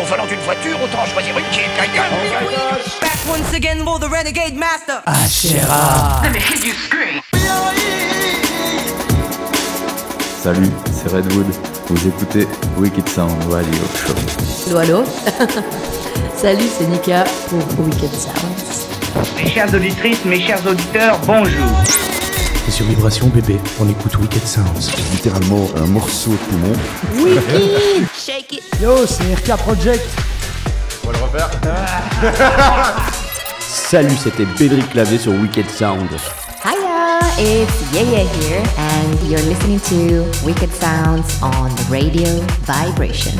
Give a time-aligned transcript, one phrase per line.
[0.00, 2.10] au volant d'une voiture, autant choisir une qui est ta gueule.
[3.00, 5.02] Back once again for the Renegade Master.
[5.06, 6.22] Ashera.
[10.42, 11.46] Salut, c'est Redwood.
[11.88, 12.46] Vous écoutez
[12.76, 14.14] Wicked Sound Radio Show.
[14.68, 15.04] Allô, allô?
[16.36, 18.86] Salut, c'est Nika pour Weekend Sounds.
[19.36, 21.66] Mes chères auditrices, mes chers auditeurs, bonjour.
[22.66, 24.90] Et sur Vibration Bébé, on écoute Wicked Sounds.
[25.12, 26.72] littéralement un morceau de poumon.
[28.14, 28.62] Shake it.
[28.82, 30.04] Yo, c'est RK Project.
[31.04, 31.50] On va le refaire.
[33.60, 36.08] Salut, c'était Bédric Clavé sur Wicked Sound.
[36.64, 42.26] Hiya, it's Yaya here, and you're listening to Wicked Sounds on the radio
[42.66, 43.30] vibration.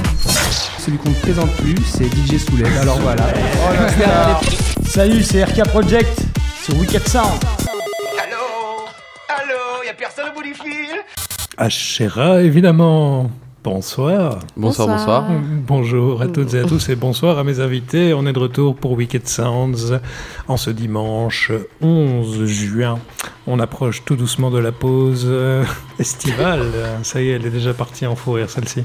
[0.78, 2.66] Celui qu'on ne présente plus, c'est DJ Souled.
[2.80, 3.24] Alors voilà.
[4.88, 6.20] Salut, c'est RK Project
[6.64, 7.65] sur Wicked Sound.
[9.86, 11.00] Allô Y'a personne du fil
[11.56, 13.30] Ashera, évidemment.
[13.70, 14.38] Bonsoir.
[14.56, 15.24] Bonsoir, bonsoir.
[15.66, 18.14] Bonjour à toutes et à tous et bonsoir à mes invités.
[18.14, 19.98] On est de retour pour Wicked Sounds
[20.46, 21.50] en ce dimanche
[21.80, 23.00] 11 juin.
[23.48, 25.64] On approche tout doucement de la pause euh,
[26.00, 26.62] estivale.
[27.04, 28.82] Ça y est, elle est déjà partie en fou rire celle-ci.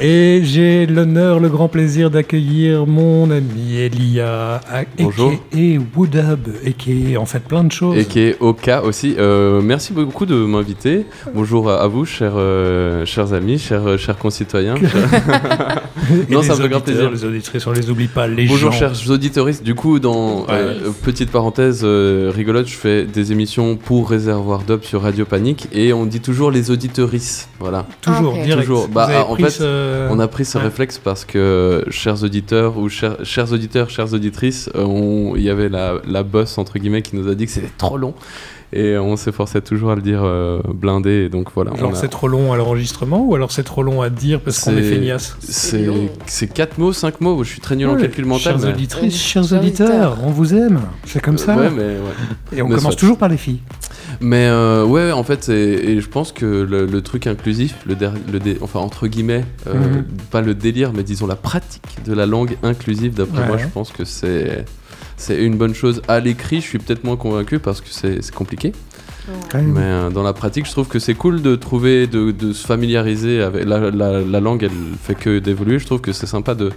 [0.00, 4.60] Et j'ai l'honneur, le grand plaisir d'accueillir mon ami Elia,
[4.98, 5.32] Bonjour.
[5.56, 7.96] et Woodhub, et qui est en fait plein de choses.
[7.96, 9.14] Et qui est Oka aussi.
[9.18, 11.06] Euh, merci beaucoup de m'inviter.
[11.32, 14.74] Bonjour à vous, chers, euh, chers amis, chers, euh, chers concitoyens.
[16.28, 17.10] Non, ça me fait grand auditeurs, plaisir.
[17.10, 18.26] Les auditrices, on les oublie pas.
[18.26, 18.78] Les Bonjour, gens.
[18.78, 19.62] chers auditeuristes.
[19.62, 24.82] Du coup, dans euh, petite parenthèse euh, rigolote, je fais des émissions pour Réservoir Dub
[24.82, 27.48] sur Radio Panique et on dit toujours les auditeuristes.
[27.60, 27.86] Voilà.
[28.00, 28.42] Toujours, Ok.
[28.42, 28.66] direct.
[28.66, 28.88] Toujours.
[28.88, 30.64] Bah, avez en fait, ce- On a pris ce Ouais.
[30.64, 35.68] réflexe parce que, chers auditeurs ou chers, chers auditeurs, chères auditrices, euh, il y avait
[35.68, 38.14] la, la boss, entre guillemets, qui nous a dit que c'était trop long.
[38.72, 41.24] Et on s'efforçait toujours à le dire euh, blindé.
[41.24, 41.72] Et donc voilà.
[41.74, 44.40] on Genre a- c'est trop long à l'enregistrement ou alors c'est trop long à dire
[44.40, 45.36] parce qu'on est C'est- feignasse?
[45.40, 46.08] C'est long.
[46.26, 47.42] c'est 4 mots, 5 mots.
[47.42, 48.42] Je suis très nul en calcul mental.
[48.54, 50.18] Chers mais- auditrices, Euh, chers chers auditeurs, auditeurs.
[50.24, 50.80] on vous aime.
[51.04, 51.56] C'est comme ça.
[51.56, 51.98] Ouais, mais, ouais.
[52.56, 53.00] Et on mais commence soit.
[53.00, 53.60] toujours par les filles.
[54.20, 58.12] Mais euh, ouais, en fait, et je pense que le, le truc inclusif, le, der-
[58.32, 60.04] le dé- enfin entre guillemets, euh, Mhm.
[60.30, 63.46] pas le délire, mais disons la pratique de la langue inclusive, d'après Ouais.
[63.46, 64.64] moi, je pense que c'est
[65.20, 66.00] c'est une bonne chose.
[66.08, 68.34] À l'écrit, je suis peut-être moins convaincu parce que c'est c'est
[69.54, 72.66] Mais euh, dans la pratique, je trouve que c'est cool de trouver, de, de se
[72.66, 74.62] familiariser avec la, la- la langue.
[74.62, 74.70] Elle
[75.02, 75.78] fait que d'évoluer.
[75.78, 76.70] Je trouve que c'est sympa de,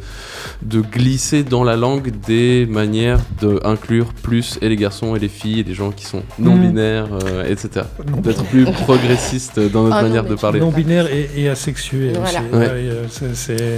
[0.61, 5.59] de glisser dans la langue des manières d'inclure plus et les garçons et les filles
[5.61, 7.85] et les gens qui sont non binaires, euh, etc.
[8.09, 10.59] Non- D'être plus progressiste dans notre Ah manière de parler.
[10.59, 12.39] Non binaire et, et asexué Voilà.
[12.39, 12.49] aussi.
[12.53, 12.57] Ouais.
[12.59, 13.03] Ouais, euh,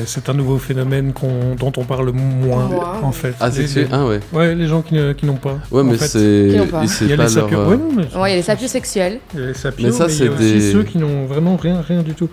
[0.05, 1.13] c'est- un nouveau phénomène
[1.59, 2.99] dont on parle moins Moins.
[3.03, 3.35] en fait.
[3.39, 4.19] Asexué, Les- ah ouais.
[4.33, 5.57] Ouais, les gens qui n'ont pas.
[5.71, 6.63] Ouais, mais c'est Il y a
[7.09, 7.29] les leur.
[7.29, 7.59] sapios.
[7.59, 8.64] euh, Ouais, non, mais- Ouais, il y a les sapiosexuels.
[8.67, 12.29] Sapios, Mais ça, a c'est des- ceux qui n'ont vraiment rien, rien du tout.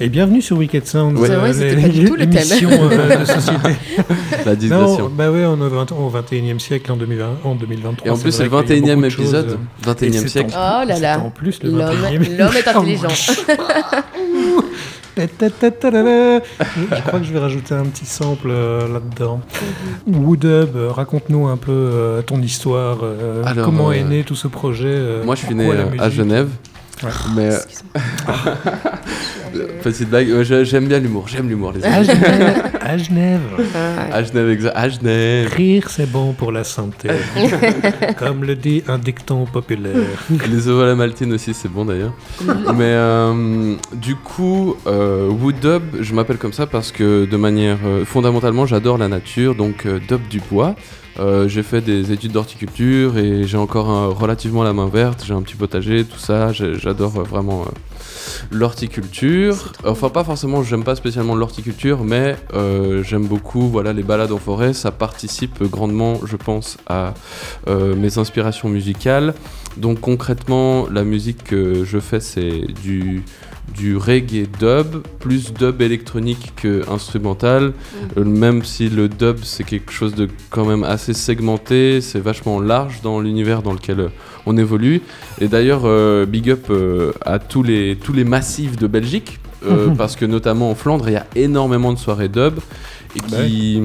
[0.00, 1.18] Et bienvenue sur Wicked Sound.
[1.18, 1.30] Ouais.
[1.30, 2.30] Euh, c'était les- pas du tout le thème.
[2.32, 3.68] l'émission, euh, de société.
[4.44, 5.08] La Non, digression.
[5.14, 8.06] bah ouais, on est au, 20 au 21e siècle en, 2020, en 2023.
[8.06, 9.50] Et en plus, c'est le vrai qu'il y a 21 e beaucoup de choses, épisode,
[9.50, 9.56] euh,
[9.86, 10.54] 21 et c'est siècle.
[10.56, 11.20] en- Oh là là.
[11.20, 12.38] En plus, 21e.
[12.38, 13.08] l'homme est intelligent.
[15.16, 19.40] Je crois que je vais rajouter un petit sample euh, là-dedans.
[20.06, 22.98] Woodhub, euh, raconte-nous un peu euh, ton histoire.
[23.02, 26.10] euh, Alors, comment euh, est né tout ce projet euh, Moi, je suis né à
[26.10, 26.48] Genève.
[27.02, 27.10] Ouais.
[27.36, 27.50] Mais
[29.82, 32.06] petite blague, euh, je- j'aime bien l'humour, j'aime l'humour les À amis.
[32.06, 32.70] Genève.
[32.80, 33.40] À Genève.
[34.12, 35.52] À Genève, exa- à Genève.
[35.54, 37.08] Rire, c'est bon pour la santé.
[38.18, 39.94] Comme le dit un dicton populaire.
[40.50, 42.12] Les œufs à la maltine aussi, c'est bon d'ailleurs.
[42.44, 47.78] Mais euh, du coup, euh, Wood Dub, je m'appelle comme ça parce que de manière
[47.84, 50.74] euh, fondamentalement, j'adore la nature, donc euh, dub du bois.
[51.20, 55.22] Euh, j'ai fait des études d'horticulture et j'ai encore un- relativement la main verte.
[55.24, 56.50] J'ai un petit potager, tout ça.
[56.52, 57.70] J'adore euh, vraiment euh,
[58.50, 59.72] l'horticulture.
[59.84, 64.38] Enfin, pas forcément, j'aime pas spécialement l'horticulture, mais euh, j'aime beaucoup voilà, les balades en
[64.38, 64.72] forêt.
[64.72, 67.14] Ça participe grandement, je pense, à
[67.68, 69.34] euh, mes inspirations musicales.
[69.76, 73.24] Donc concrètement, la musique que je fais, c'est du,
[73.72, 77.72] du reggae dub, plus dub électronique que instrumental.
[78.16, 82.60] Euh, même si le dub, c'est quelque chose de quand même assez segmenté, c'est vachement
[82.60, 84.08] large dans l'univers dans lequel euh,
[84.46, 85.02] on évolue.
[85.40, 89.38] Et d'ailleurs, euh, big up euh, à tous les, tous les massifs de Belgique,
[89.96, 92.58] parce que notamment en Flandre, il y a énormément de soirées dub
[93.16, 93.82] et qui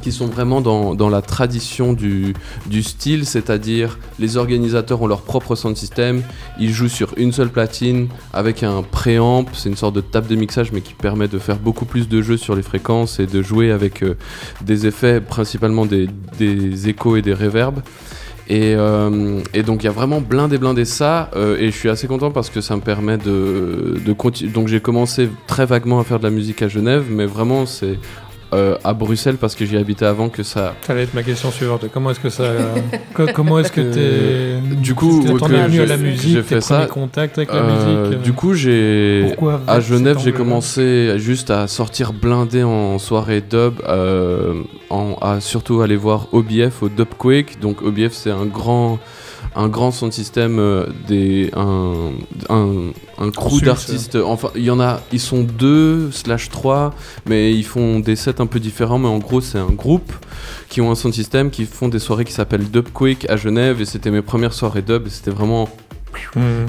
[0.00, 2.34] qui sont vraiment dans, dans la tradition du,
[2.66, 6.22] du style, c'est-à-dire les organisateurs ont leur propre sound system,
[6.58, 10.36] ils jouent sur une seule platine avec un préamp, c'est une sorte de table de
[10.36, 13.42] mixage mais qui permet de faire beaucoup plus de jeux sur les fréquences et de
[13.42, 14.16] jouer avec euh,
[14.62, 16.08] des effets, principalement des,
[16.38, 17.80] des échos et des réverbes.
[18.50, 21.90] Et, euh, et donc il y a vraiment blindé blindé ça euh, et je suis
[21.90, 24.50] assez content parce que ça me permet de, de continuer.
[24.50, 27.98] Donc j'ai commencé très vaguement à faire de la musique à Genève mais vraiment c'est
[28.54, 30.74] euh, à Bruxelles parce que j'y habitais avant que ça.
[30.86, 31.84] Ça allait être ma question suivante.
[31.92, 32.44] Comment est-ce que ça.
[33.14, 34.76] co- comment est-ce que Euh, t'es.
[34.76, 37.52] du coup, que es venu à j'ai- la j'ai musique, fait tes ça, contacts avec
[37.52, 42.62] la Euh, musique Du coup, j'ai Pourquoi à Genève, j'ai commencé juste à sortir blindé
[42.62, 43.74] en soirée dub,
[44.90, 47.60] en, à surtout aller voir OBF au Dubquake.
[47.60, 48.98] Donc OBF, c'est un grand
[49.54, 52.12] un grand sound system euh, des un,
[52.48, 56.94] un, un crew d'artistes enfin il y en a ils sont deux slash trois
[57.26, 60.12] mais ils font des sets un peu différents mais en gros c'est un groupe
[60.68, 63.84] qui ont un sound system qui font des soirées qui s'appellent Dubquake à Genève et
[63.84, 65.68] c'était mes premières soirées dub et c'était vraiment.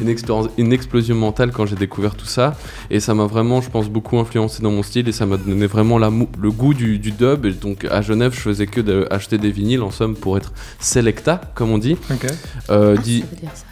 [0.01, 2.55] Une, expérience, une explosion mentale quand j'ai découvert tout ça.
[2.89, 5.65] Et ça m'a vraiment, je pense, beaucoup influencé dans mon style et ça m'a donné
[5.67, 7.45] vraiment l'amou- le goût du, du dub.
[7.45, 11.41] Et donc à Genève, je faisais que d'acheter des vinyles en somme pour être selecta,
[11.55, 11.97] comme on dit.
[12.11, 12.27] Ok.
[12.69, 13.63] Euh, Ah, dit- ça veut dire ça.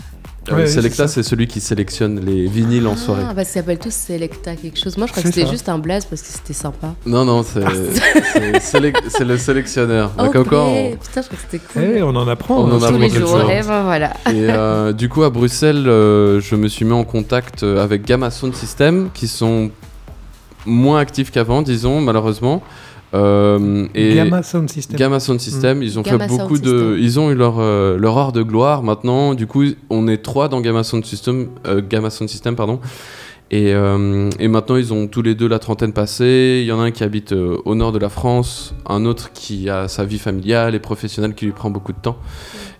[0.49, 3.23] Euh, Ouais, oui, selecta, c'est celui qui sélectionne les vinyles en soirée.
[3.27, 4.97] Ah, parce qu'ils s'appellent tous Selecta quelque chose.
[4.97, 6.93] Moi, je crois que c'était juste un blaze parce que c'était sympa.
[7.05, 7.63] Non, non, c'est
[8.59, 10.11] c'est le sélectionneur.
[10.17, 11.81] Encore, on- Putain, je crois que c'était cool.
[11.97, 12.57] Eh, on en apprend.
[12.63, 13.49] On hein, en sur apprend Tous les quelque jours, chose.
[13.51, 14.13] eh ben voilà.
[14.27, 18.05] Et euh, du coup, à Bruxelles, euh, je me suis mis en contact euh, avec
[18.05, 19.69] Gamma Sound System, qui sont
[20.65, 22.61] moins actifs qu'avant, disons, malheureusement.
[23.13, 24.97] Euh, et Gamma Sound System.
[24.97, 26.97] Gamma Sound System, ils ont Gamma fait Sound beaucoup de, System.
[26.99, 28.83] ils ont eu leur euh, leur heure de gloire.
[28.83, 32.79] Maintenant, du coup, on est trois dans Gamma Sound System, euh, Gamma Sound System, pardon.
[33.49, 36.59] Et, euh, et maintenant, ils ont tous les deux la trentaine passée.
[36.61, 39.31] Il y en a un qui habite euh, au nord de la France, un autre
[39.31, 42.17] qui a sa vie familiale et professionnelle qui lui prend beaucoup de temps.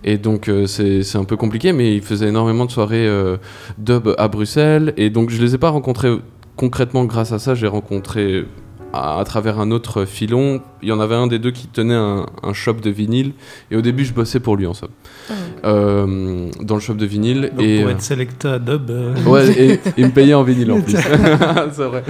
[0.04, 3.38] Et donc, euh, c'est c'est un peu compliqué, mais il faisait énormément de soirées euh,
[3.78, 4.94] dub à Bruxelles.
[4.98, 6.14] Et donc, je les ai pas rencontrés
[6.58, 7.56] concrètement grâce à ça.
[7.56, 8.46] J'ai rencontré
[8.94, 10.62] à, à travers un autre filon.
[10.82, 13.32] Il y en avait un des deux qui tenait un, un shop de vinyle.
[13.72, 14.90] Et au début, je bossais pour lui, en somme.
[15.66, 17.52] Euh, dans le shop de vinyle.
[17.56, 18.90] Donc, et, pour euh, être Selecta Dub.
[18.90, 20.94] euh, Ouais, et il me payait en vinyle en plus.
[21.72, 22.04] c'est vrai.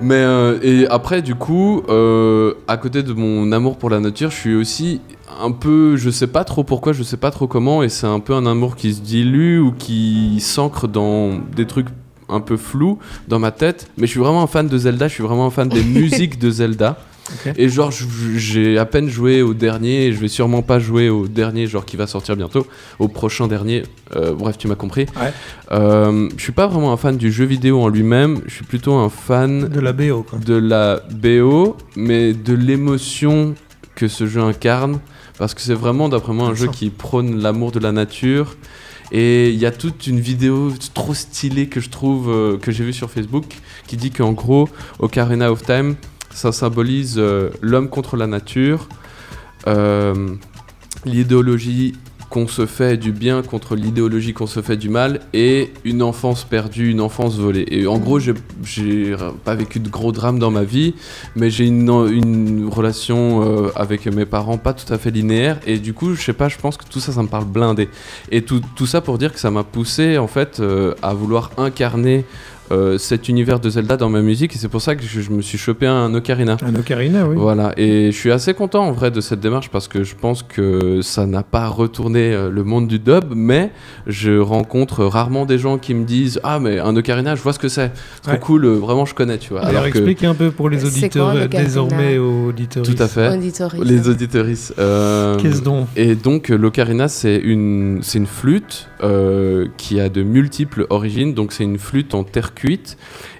[0.00, 4.30] Mais euh, et après, du coup, euh, à côté de mon amour pour la nature,
[4.30, 5.00] je suis aussi
[5.42, 8.20] un peu, je sais pas trop pourquoi, je sais pas trop comment, et c'est un
[8.20, 11.86] peu un amour qui se dilue ou qui s'ancre dans des trucs
[12.28, 12.98] un peu flous
[13.28, 13.88] dans ma tête.
[13.96, 16.38] Mais je suis vraiment un fan de Zelda, je suis vraiment un fan des musiques
[16.38, 16.98] de Zelda.
[17.56, 17.90] Et genre,
[18.36, 21.84] j'ai à peine joué au dernier, et je vais sûrement pas jouer au dernier, genre
[21.84, 22.66] qui va sortir bientôt,
[22.98, 23.84] au prochain dernier.
[24.16, 25.06] Euh, bref, tu m'as compris.
[25.18, 25.32] Ouais.
[25.70, 28.94] Euh, je suis pas vraiment un fan du jeu vidéo en lui-même, je suis plutôt
[28.94, 30.38] un fan De la BO, quoi.
[30.38, 33.54] de la BO, mais de l'émotion
[33.94, 34.98] que ce jeu incarne,
[35.38, 38.56] parce que c'est vraiment, d'après moi, un jeu qui prône l'amour de la nature.
[39.12, 42.82] Et il y a toute une vidéo trop stylée que je trouve, euh, que j'ai
[42.82, 43.44] vue sur Facebook,
[43.86, 44.70] qui dit qu'en gros,
[45.00, 45.96] Ocarina of Time,
[46.30, 48.88] ça symbolise euh, l'homme contre la nature,
[49.66, 50.34] euh,
[51.04, 51.94] l'idéologie
[52.32, 56.44] qu'on se fait du bien contre l'idéologie qu'on se fait du mal et une enfance
[56.44, 57.66] perdue, une enfance volée.
[57.70, 58.32] Et en gros, j'ai-
[59.44, 60.94] pas vécu de gros drames dans ma vie,
[61.36, 61.90] mais j'ai une,
[62.70, 66.32] relation euh, avec mes parents pas tout à fait linéaire et du coup, je sais
[66.32, 67.90] pas, je pense que tout ça, ça me parle blindé.
[68.30, 71.50] Et tout, tout ça pour dire que ça m'a poussé en fait euh, à vouloir
[71.58, 72.24] incarner
[72.72, 75.30] euh, cet univers de Zelda dans ma musique et c'est pour ça que je, je
[75.30, 76.56] me suis chopé un Ocarina.
[76.66, 77.36] Un Ocarina, oui.
[77.38, 80.42] Voilà, et je suis assez content en vrai de cette démarche parce que je pense
[80.42, 83.70] que ça n'a pas retourné euh, le monde du dub, mais
[84.06, 87.58] je rencontre rarement des gens qui me disent Ah, mais un ocarina, je vois ce
[87.58, 87.92] que c'est.
[88.22, 88.38] Trop Ouais.
[88.40, 89.62] cool, euh, vraiment je connais, tu vois.
[89.64, 92.82] Alors, que- explique un peu pour les auditeurs, quoi, désormais auditeurs.
[92.84, 93.28] Tout à fait.
[93.36, 93.80] Auditories.
[93.84, 94.74] Les auditeuristes.
[94.78, 95.88] euh, Qu'est-ce donc?
[95.96, 101.34] Et donc, l'ocarina, c'est une, c'est une flûte euh, qui a de multiples origines.
[101.34, 102.54] Donc, c'est une flûte en terre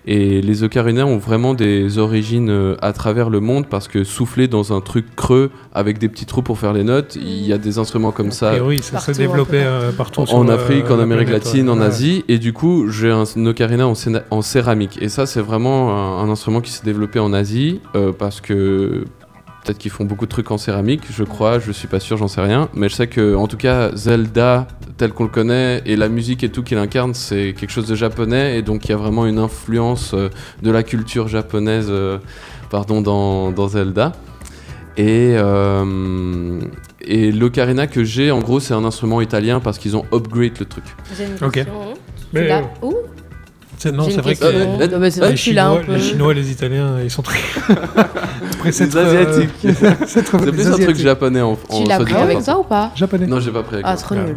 [0.06, 4.48] Et les ocarinas ont vraiment des origines euh, à travers le monde parce que souffler
[4.48, 7.58] dans un truc creux avec des petits trous pour faire les notes, il y a
[7.58, 10.26] des instruments comme ça Et oui, ça s'est développé euh, partout.
[10.26, 11.74] sur en la- Afrique, en Amérique latine, ouais.
[11.76, 11.86] en Ouais.
[11.86, 12.24] Asie.
[12.28, 14.98] Et du coup, j'ai un, un ocarina en, céramique.
[15.00, 19.04] Et ça, c'est vraiment un, un instrument qui s'est développé en Asie euh, parce que
[19.64, 22.28] peut-être qu'ils font beaucoup de trucs en céramique, je crois, je suis pas sûr, j'en
[22.28, 22.68] sais rien.
[22.74, 24.66] Mais je sais que, en tout cas, Zelda,
[24.96, 27.94] tel qu'on le connaît, et la musique et tout qu'il incarne, c'est quelque chose de
[27.94, 28.58] japonais.
[28.58, 30.28] Et donc, il y a vraiment une influence euh,
[30.62, 32.18] de la culture japonaise euh,
[32.70, 34.12] pardon, dans, dans Zelda.
[34.96, 36.60] Et, euh,
[37.00, 40.66] et l'ocarina que j'ai, en gros, c'est un instrument italien parce qu'ils ont upgrade le
[40.66, 40.84] truc.
[41.16, 41.54] J'ai une Ok.
[41.54, 41.94] question.
[42.34, 42.94] Mais, euh, où?
[43.90, 44.78] Non, c'est vrai que question.
[44.80, 45.92] Euh, Non, mais c'est les, vrai que tu l'as un Chinois, peu.
[45.94, 47.38] les Chinois et les Italiens, ils sont très.
[48.60, 49.50] très Les Asiatiques.
[50.06, 53.26] C'est plus un truc japonais en, en Tu l'as pris avec toi ou pas Japonais.
[53.26, 54.36] Non, j'ai pas pris avec Ah, trop nul.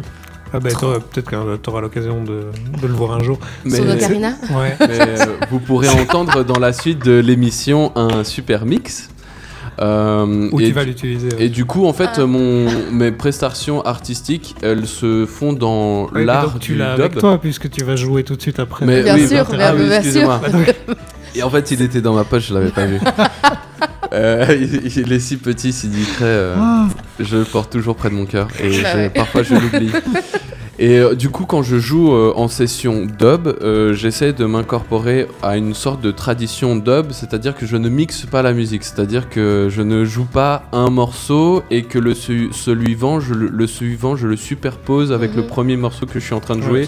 [0.52, 0.70] Ah bah,
[1.12, 2.46] peut-être que tu auras l'occasion de,
[2.80, 3.38] de le voir un jour.
[3.64, 4.76] Mais, Ouais.
[4.80, 5.16] mais, euh,
[5.50, 9.08] vous pourrez entendre dans la suite de l'émission un super mix.
[9.80, 11.28] Euh, tu vas l'utiliser.
[11.38, 12.26] et du coup, en fait, Ah.
[12.26, 17.00] mon, mes prestations artistiques, elles se font dans l'art du l'as dub.
[17.04, 18.86] avec toi puisque tu vas jouer tout de suite après.
[18.86, 20.40] Mais Bien oui, sûr, ah bien- oui, bien excusez-moi.
[20.50, 20.74] sûr.
[21.34, 22.98] Et en fait, il était dans ma poche, je l'avais pas vu.
[24.12, 26.24] Euh, il, il est si petit, si discret.
[26.26, 26.86] euh, Ah.
[27.18, 29.10] Je le porte toujours près de mon cœur et Bah ouais.
[29.10, 29.90] parfois je l'oublie.
[30.78, 35.26] Et euh, du coup, quand je joue euh, en session dub, euh, j'essaie de m'incorporer
[35.42, 39.30] à une sorte de tradition dub, c'est-à-dire que je ne mixe pas la musique, c'est-à-dire
[39.30, 43.66] que je ne joue pas un morceau et que le, su- suivant, je le, le
[43.66, 45.48] suivant, je le superpose avec le Mhm.
[45.48, 46.86] premier morceau que je suis en train de jouer,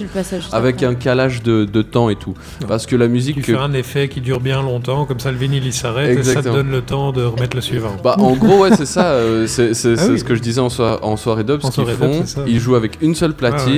[0.52, 2.34] avec un calage de, de temps et tout.
[2.66, 3.36] Parce que la musique...
[3.36, 6.22] Tu fais un effet qui dure bien longtemps, comme ça le vinyle il s'arrête et
[6.24, 7.96] ça te donne le temps de remettre le suivant.
[8.04, 9.16] Bah, en gros, ouais, c'est ça.
[9.46, 10.18] c'est Ah oui.
[10.18, 11.60] ce que je disais en, soi- en soirée dub.
[11.64, 13.77] En Ce qu'ils dub, font, ils jouent avec une seule platine.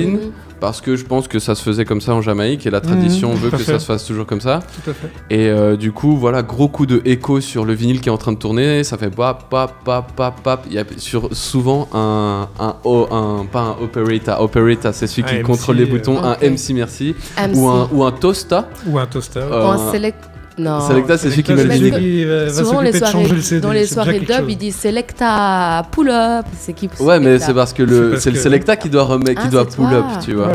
[0.59, 3.29] Parce que je pense que ça se faisait comme ça en Jamaïque et la tradition
[3.31, 3.71] Mhm, veut tout à que fait.
[3.71, 4.59] ça se fasse toujours comme ça.
[4.83, 5.07] Tout à fait.
[5.31, 8.17] Et euh, du coup, voilà, gros coup de écho sur le vinyle qui est en
[8.19, 8.83] train de tourner.
[8.83, 10.63] Ça fait pap, pap, pap, pap, pap.
[10.67, 14.39] Il y a sur, souvent un, un, o- un- pas un operator.
[14.39, 16.17] Operator, c'est celui Un qui MC, contrôle les euh, boutons.
[16.19, 16.25] ok.
[16.25, 17.15] Un MC, merci.
[17.37, 17.57] MC.
[17.57, 18.69] Ou un, ou un toasta.
[18.85, 19.39] Ou un toaster.
[19.39, 20.29] Euh, Ou un- un select.
[20.57, 20.81] Non.
[20.87, 22.47] Selecta, c'est celui qui met le C'est vinyle.
[22.53, 23.61] Souvent, les de soirées, changer le CD.
[23.61, 26.45] dans les c'est soirées dub, ils disent Selecta pull up.
[26.59, 29.47] C'est qui Ouais, mais c'est parce que C'est le c'est Selecta qui doit remettre, qui
[29.47, 30.49] Ah, doit c'est pull up, tu vois.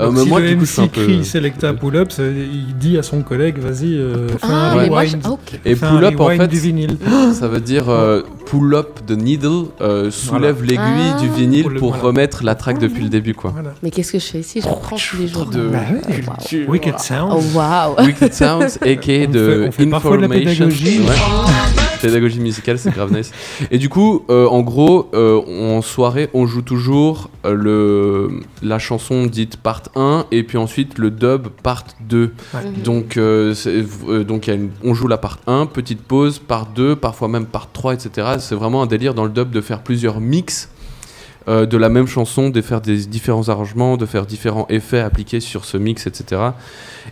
[0.00, 1.02] Euh, mais moi, du coup, suis un peu.
[1.04, 3.98] crie Selecta pull-up, ça- il dit à son collègue, vas-y,
[4.42, 5.04] Ah, ah.
[5.64, 6.96] Et pull up, en fait, du vinyle.
[7.32, 10.78] Ça veut dire euh, pull up the needle, euh, soulève l'aiguille
[11.14, 11.20] Ah.
[11.20, 13.52] du vinyle Pour remettre la track depuis le début, quoi.
[13.82, 14.60] Mais qu'est-ce que je fais ici?
[14.60, 15.46] Je prends tous les jours.
[15.46, 15.78] De Bah.
[16.68, 17.32] Wicked Sound.
[17.34, 20.68] Oh Wicked Sounds, aka On fait- de on fait parfois de la information.
[20.68, 21.00] pédagogie.
[21.00, 21.14] Ouais.
[22.02, 23.32] pédagogie musicale, c'est grave nice.
[23.72, 25.40] Et du coup, euh, en gros, euh,
[25.76, 30.98] en soirée, on joue toujours euh, le, la chanson dite part 1 et puis ensuite
[30.98, 32.32] le dub part 2.
[32.54, 32.60] Ouais.
[32.84, 33.52] Donc, euh,
[34.08, 36.94] euh, donc il y a une- on joue la part 1, petite pause, part 2,
[36.94, 38.28] parfois même part 3, etc.
[38.38, 40.68] C'est vraiment un délire dans le dub de faire plusieurs mix
[41.48, 45.40] euh, de la même chanson, de faire des différents arrangements, de faire différents effets appliqués
[45.40, 46.42] sur ce mix, etc.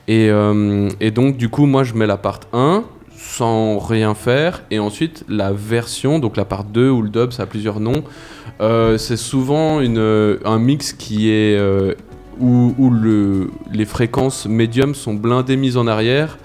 [0.08, 2.84] Et, euh, et donc, du coup, moi, je mets la part 1
[3.16, 7.44] sans rien faire, et ensuite la version, donc la part 2 ou le dub, ça
[7.44, 8.04] a plusieurs noms.
[8.60, 11.58] Euh, c'est souvent un mix qui est
[12.38, 16.36] où, où le, les fréquences médium sont blindées mises en arrière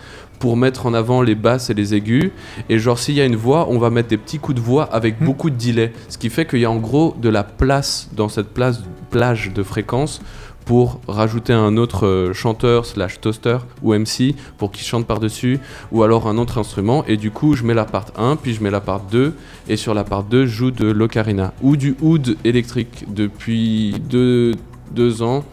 [0.41, 2.31] pour mettre en avant les basses et les aigus.
[2.67, 4.83] Et genre, s'il y a une voix, on va mettre des petits coups de voix
[4.91, 5.27] avec Mhm.
[5.27, 5.93] beaucoup de delay.
[6.09, 8.81] Ce qui fait qu'il y a en gros de la place dans cette place,
[9.11, 10.19] plage de fréquences
[10.65, 15.59] pour rajouter un autre euh, chanteur slash toaster ou MC pour qu'il chante par-dessus
[15.91, 18.63] ou alors un autre instrument et du coup je mets la part 1 puis je
[18.63, 19.33] mets la part 2
[19.67, 24.51] et sur la part 2 je joue de l'ocarina ou du oud électrique depuis deux,
[24.91, 25.43] deux ans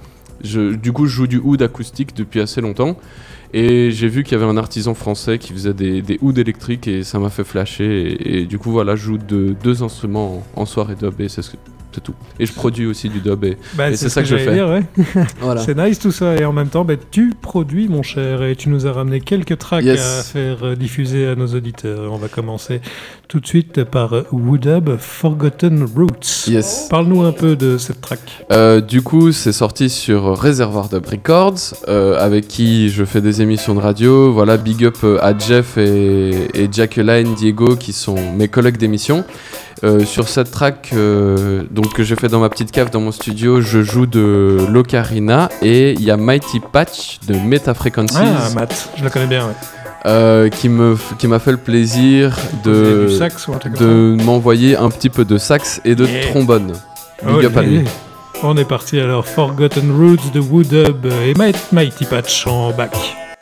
[0.44, 2.94] je, du coup je joue du oud acoustique depuis assez longtemps
[3.54, 6.86] et j'ai vu qu'il y avait un artisan français qui faisait des, des ouds électriques
[6.88, 10.44] et ça m'a fait flasher et, et du coup voilà je joue de deux instruments
[10.56, 11.56] en, en soirée dub et c'est ce que-
[11.90, 14.36] c'est tout et je produis aussi du dub et, Bah, et c'est ça que je
[14.36, 14.82] fais dire, ouais.
[15.40, 16.36] voilà C'est nice tout ça.
[16.36, 19.56] Et en même temps, bah, tu produis, mon cher, et tu nous as ramené quelques
[19.56, 19.98] tracks Yes.
[19.98, 22.12] à faire diffuser à nos auditeurs.
[22.12, 22.82] On va commencer
[23.28, 26.46] tout de suite par euh, Woodub Forgotten Roots.
[26.48, 28.20] yes Parle-nous un peu de cette track.
[28.50, 33.42] Euh, du coup, c'est sorti sur Réservoir Dub Records, euh, avec qui je fais des
[33.42, 34.32] émissions de radio.
[34.32, 39.24] Voilà, big up à Jeff et, et Jacqueline, Diego, qui sont mes collègues d'émission.
[39.84, 40.92] Euh, sur cette track
[41.70, 45.50] donc, que j'ai fait dans ma petite cave dans mon studio, je joue de l'ocarina
[45.62, 49.46] et il y a Mighty Patch de Meta Frequencies Ah, Matt, je le connais bien.
[49.46, 49.52] Ouais.
[50.08, 53.46] Euh, qui me f- qui m'a fait le plaisir de, sax
[53.78, 56.26] de m'envoyer un petit peu de sax et de Yeah.
[56.30, 56.72] trombone.
[56.74, 57.26] ça.
[57.32, 57.84] Big up à lui.
[58.42, 59.26] On est parti alors.
[59.26, 62.94] Forgotten Roots de Woodub et Might- Mighty Patch en back.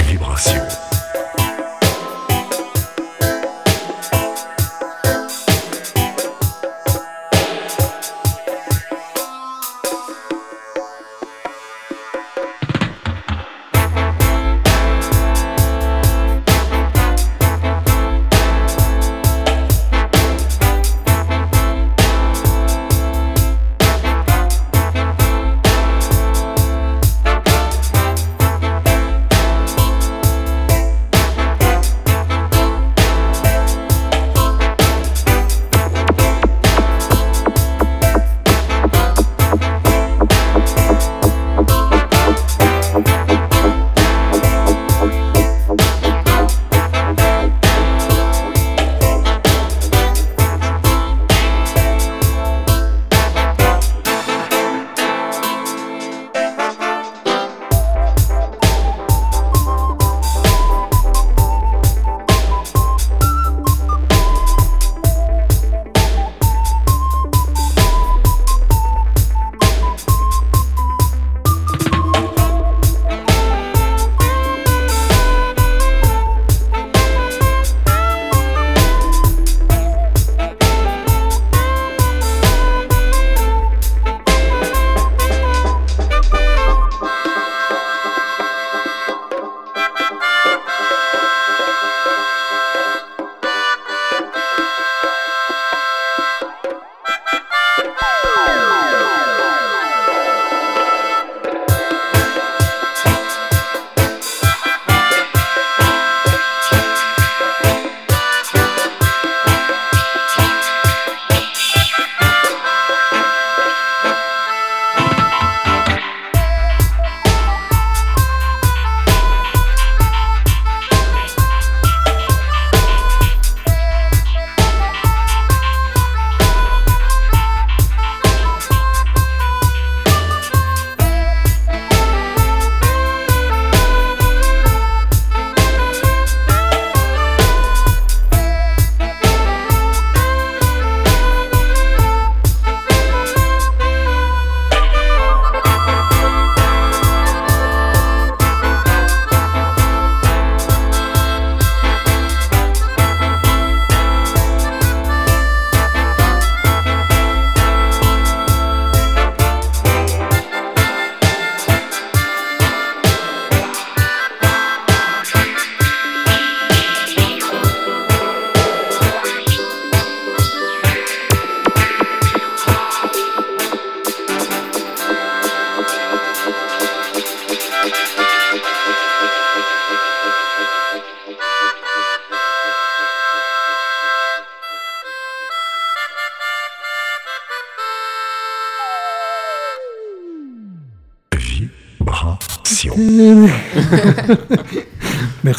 [0.08, 0.61] Vibration.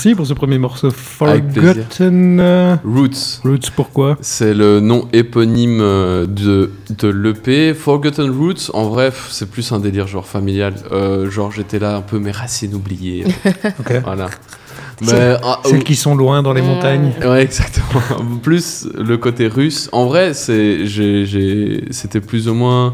[0.08, 0.90] Merci pour ce premier morceau.
[0.90, 3.42] Forgotten Roots.
[3.44, 4.18] Roots, pourquoi?
[4.22, 7.74] C'est le nom éponyme de, de l'EP.
[7.74, 10.76] Forgotten Roots, en vrai, c'est plus un délire genre familial.
[10.94, 13.26] Euh, genre, j'étais là un peu mes racines oubliées.
[13.82, 14.02] Ok.
[14.06, 14.30] voilà.
[15.12, 17.12] Ah, Celles qui sont loin dans les montagnes.
[17.22, 18.02] Ouais, exactement.
[18.42, 19.90] plus le côté russe.
[19.92, 22.94] En vrai, c'est, j'ai, j'ai- c'était plus ou moins.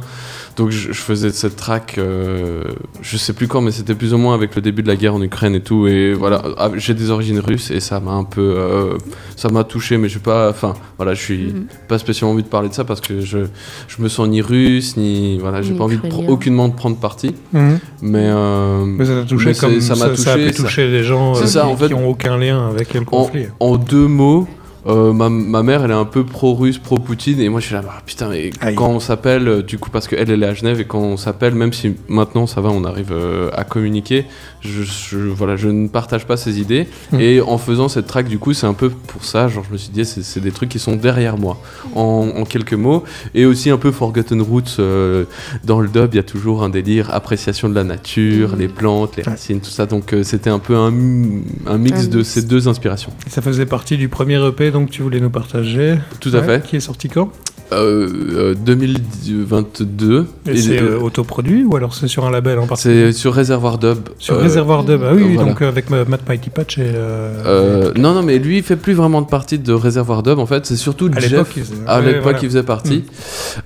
[0.55, 2.63] Donc, je, je faisais cette track, euh,
[3.01, 5.15] je sais plus quand, mais c'était plus ou moins avec le début de la guerre
[5.15, 5.87] en Ukraine et tout.
[5.87, 8.53] Et voilà, ah, j'ai des origines russes et ça m'a un peu.
[8.57, 8.97] euh,
[9.35, 10.49] ça m'a touché, mais je suis pas.
[10.51, 11.65] Enfin, voilà, je suis Mhm.
[11.87, 13.39] pas spécialement envie de parler de ça parce que je,
[13.87, 15.39] je me sens ni russe, ni.
[15.39, 17.33] Voilà, j'ai Ni pas envie de aucunement de prendre parti.
[17.51, 17.79] Mhm.
[18.03, 18.27] Mais.
[18.27, 20.87] euh, Mais ça t'a touché comme ça m'a ça, ça a touché, pu ça- toucher
[20.87, 21.87] les gens euh, ça, qui, en fait.
[21.87, 23.45] qui ont aucun lien avec le en, conflit.
[23.59, 24.47] en deux mots,
[24.87, 27.81] euh, ma, ma mère elle est un peu pro-russe, pro-Poutine et moi je suis là,
[27.81, 28.75] bah, putain, mais Aïe.
[28.75, 31.17] quand on s'appelle, euh, du coup, parce qu'elle elle est à Genève et quand on
[31.17, 34.25] s'appelle, même si maintenant ça va, on arrive euh, à communiquer,
[34.61, 37.19] je, je- voilà, je ne partage pas ses idées Mm.
[37.19, 39.77] et en faisant cette track, du coup, c'est un peu pour ça, genre je me
[39.77, 41.61] suis dit, c'est c'est des trucs qui sont derrière moi
[41.95, 43.03] en, en quelques mots
[43.35, 45.25] et aussi un peu Forgotten Roots euh,
[45.63, 48.59] dans le dub, il y a toujours un délire, appréciation de la nature, Mm.
[48.59, 52.07] les plantes, les racines, tout ça, donc euh, c'était un peu un, un mix Un
[52.07, 52.29] de mix.
[52.29, 53.11] ces deux inspirations.
[53.27, 55.97] Ça faisait partie du premier EP donc tu voulais nous partager.
[56.19, 56.63] Tout à Ouais, fait.
[56.67, 57.31] Qui est sorti quand?
[57.73, 60.25] Euh, euh, 2022.
[60.47, 63.17] Et Et, c'est euh, euh, autoproduit ou alors c'est sur un label en particulier c'est
[63.19, 63.97] sur Réservoir Dub.
[64.19, 65.49] Sur Euh, Réservoir Dub, ah oui, voilà.
[65.49, 66.81] donc euh, avec ma- Matt Mighty Patch et.
[66.83, 70.39] euh, euh, non, non, mais lui, il fait plus vraiment de partie de Réservoir Dub.
[70.39, 71.47] En fait, c'est surtout À Jeff.
[71.47, 72.39] faisait- à l'époque, voilà.
[72.41, 73.03] il faisait partie.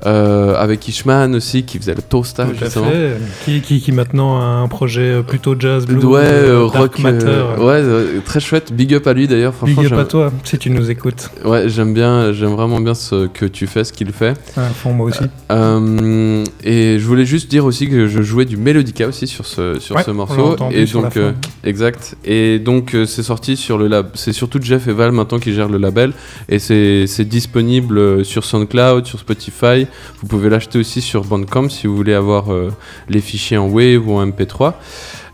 [0.05, 2.85] Euh, avec Ishman aussi, qui faisait le à justement.
[2.89, 3.17] fait.
[3.45, 6.99] Qui, qui, qui maintenant a un projet euh, plutôt jazz, blues, ouais, euh, euh, rock.
[6.99, 7.25] matter.
[7.27, 8.73] euh, ouais, euh, très chouette.
[8.73, 9.53] Big up à lui d'ailleurs.
[9.63, 11.29] Big up à toi si tu nous écoutes.
[11.45, 14.37] Ouais, j'aime bien, j'aime vraiment bien ce que tu fais, ce qu'il fait.
[14.55, 15.23] À fond, moi aussi.
[15.51, 19.79] Euh, et je voulais juste dire aussi que je jouais du Melodica aussi sur ce,
[19.79, 20.55] sur Ouais, ce morceau.
[20.71, 21.31] Et sur la donc, euh,
[21.63, 22.15] exact.
[22.23, 24.11] Et donc, euh, c'est sorti sur le lab.
[24.13, 26.13] C'est surtout Jeff et Val maintenant qui gèrent le label.
[26.47, 29.87] Et c'est c'est disponible euh, sur SoundCloud, sur Spotify.
[30.21, 32.71] Vous pouvez l'acheter aussi sur Bandcamp si vous voulez avoir euh,
[33.09, 34.73] les fichiers en Wave ou en MP3.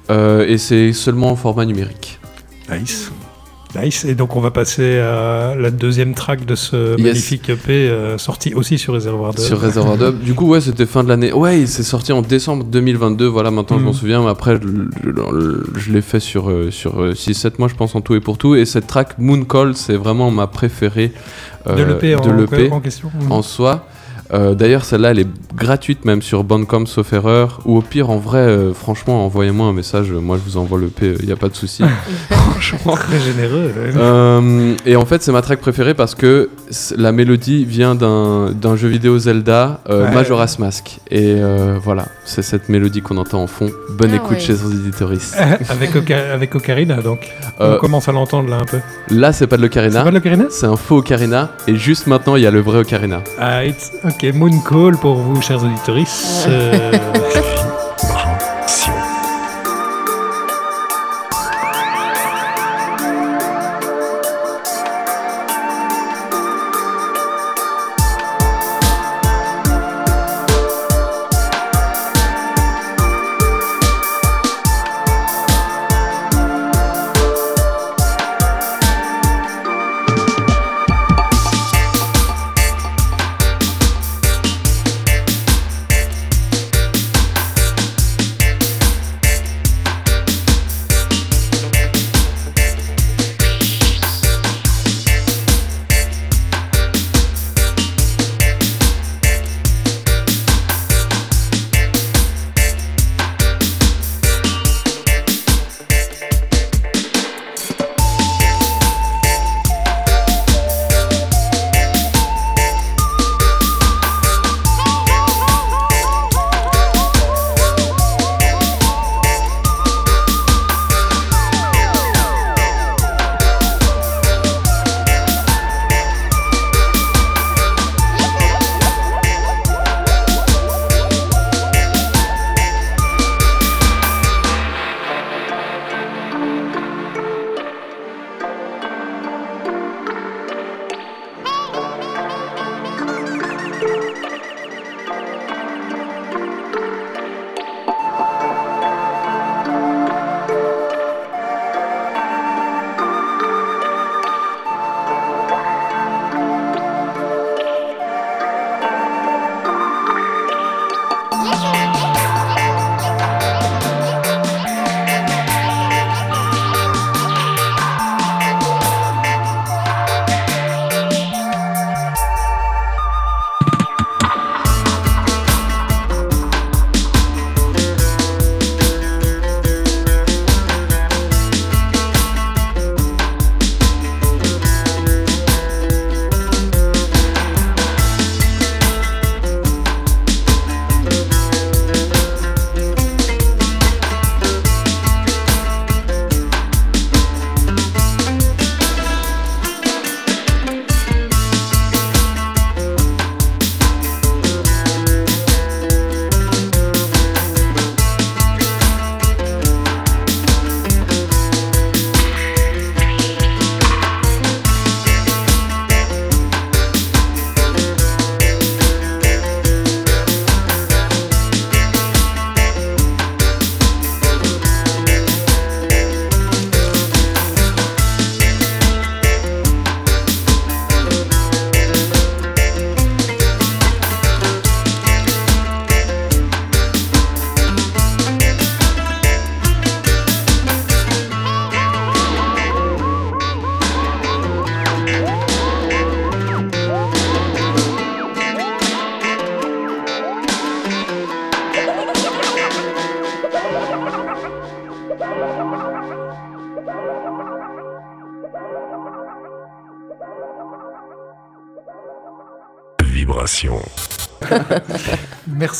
[0.09, 2.19] Euh, et c'est seulement en format numérique.
[2.71, 3.11] Nice.
[3.81, 4.05] Nice.
[4.05, 7.01] Et donc on va passer à la deuxième track de ce Yes.
[7.07, 9.43] magnifique EP euh, sorti aussi sur Réservoir Dub.
[9.43, 10.19] Sur Reservoir Dub.
[10.21, 11.33] Du coup, ouais, c'était fin de l'année.
[11.33, 13.25] Ouais, c'est sorti en décembre 2022.
[13.25, 14.21] Voilà, maintenant je m'en souviens.
[14.23, 14.67] Mais après, je,
[15.03, 18.37] je- je l'ai fait sur, euh, sur 6-7 mois, je pense, en tout et pour
[18.37, 18.55] tout.
[18.55, 21.11] Et cette track, Moon Call, c'est vraiment ma préférée
[21.67, 23.09] euh, de l'EP en, de l'EP en question.
[23.29, 23.87] en soi.
[24.33, 27.59] Euh, D'ailleurs, celle-là, elle est gratuite même sur Bandcamp, sauf erreur.
[27.65, 30.11] Ou au pire, en vrai, euh, franchement, envoyez-moi un message.
[30.11, 31.83] Moi, je vous envoie l'EP, il n'y a pas de souci.
[32.29, 32.95] franchement.
[32.95, 33.71] Très généreux.
[33.95, 36.49] Euh, et en fait, c'est ma track préférée parce que
[36.97, 40.13] la mélodie vient d'un jeu vidéo Zelda, euh, Ouais.
[40.13, 40.99] Majora's Mask.
[41.11, 43.69] Et euh, voilà, c'est cette mélodie qu'on entend en fond.
[43.97, 44.39] Bonne Ah écoute ouais.
[44.39, 45.37] chez les éditoristes.
[45.69, 47.29] avec, Oca- avec Ocarina donc.
[47.61, 48.79] Euh, On commence à l'entendre là un peu.
[49.09, 50.45] là, c'est pas de C'est l'ocarina, pas de l'Ocarina?
[50.49, 51.51] C'est un faux ocarina.
[51.67, 53.21] Et juste maintenant, il y a le vrai ocarina.
[53.39, 55.93] Ah, it's- ok, Moon Call pour vous, chers auditeurs.
[56.47, 56.91] Euh,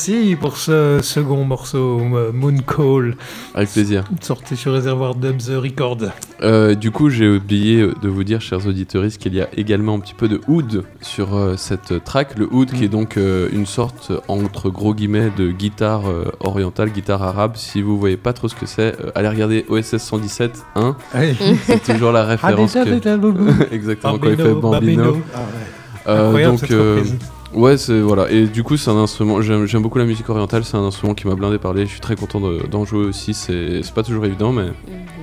[0.06, 3.16] Merci pour ce second morceau, euh, Moon Call.
[3.56, 4.04] Avec plaisir.
[4.20, 6.00] Sorti sur Réservoir Dubs Record.
[6.42, 10.00] Euh, du coup, j'ai oublié de vous dire, chers auditeurs, qu'il y a également un
[10.02, 12.38] petit peu de oud sur euh, cette track.
[12.38, 16.04] Le oud, qui est donc euh, une sorte, entre gros guillemets, de guitare
[16.42, 17.54] orientale, guitare arabe.
[17.56, 20.98] Si vous voyez pas trop ce que c'est, allez regarder OSS 117 1.
[21.16, 21.38] Oui.
[21.66, 22.76] C'est toujours la référence.
[22.76, 25.04] Ah, que- déjà, déjà, Exactement, quand il fait Bambino, Bambino.
[25.04, 25.24] Bambino.
[25.34, 25.74] Ah ouais.
[26.08, 27.33] Euh, donc.
[27.56, 28.30] Ouais, c'est voilà.
[28.32, 29.42] Et du coup, c'est un instrument.
[29.42, 30.64] J'aime j'aime beaucoup la musique orientale.
[30.64, 31.86] C'est un instrument qui m'a blindé parler.
[31.86, 33.34] Je suis très content de- d'en jouer aussi.
[33.34, 34.68] C'est c'est pas toujours évident, mais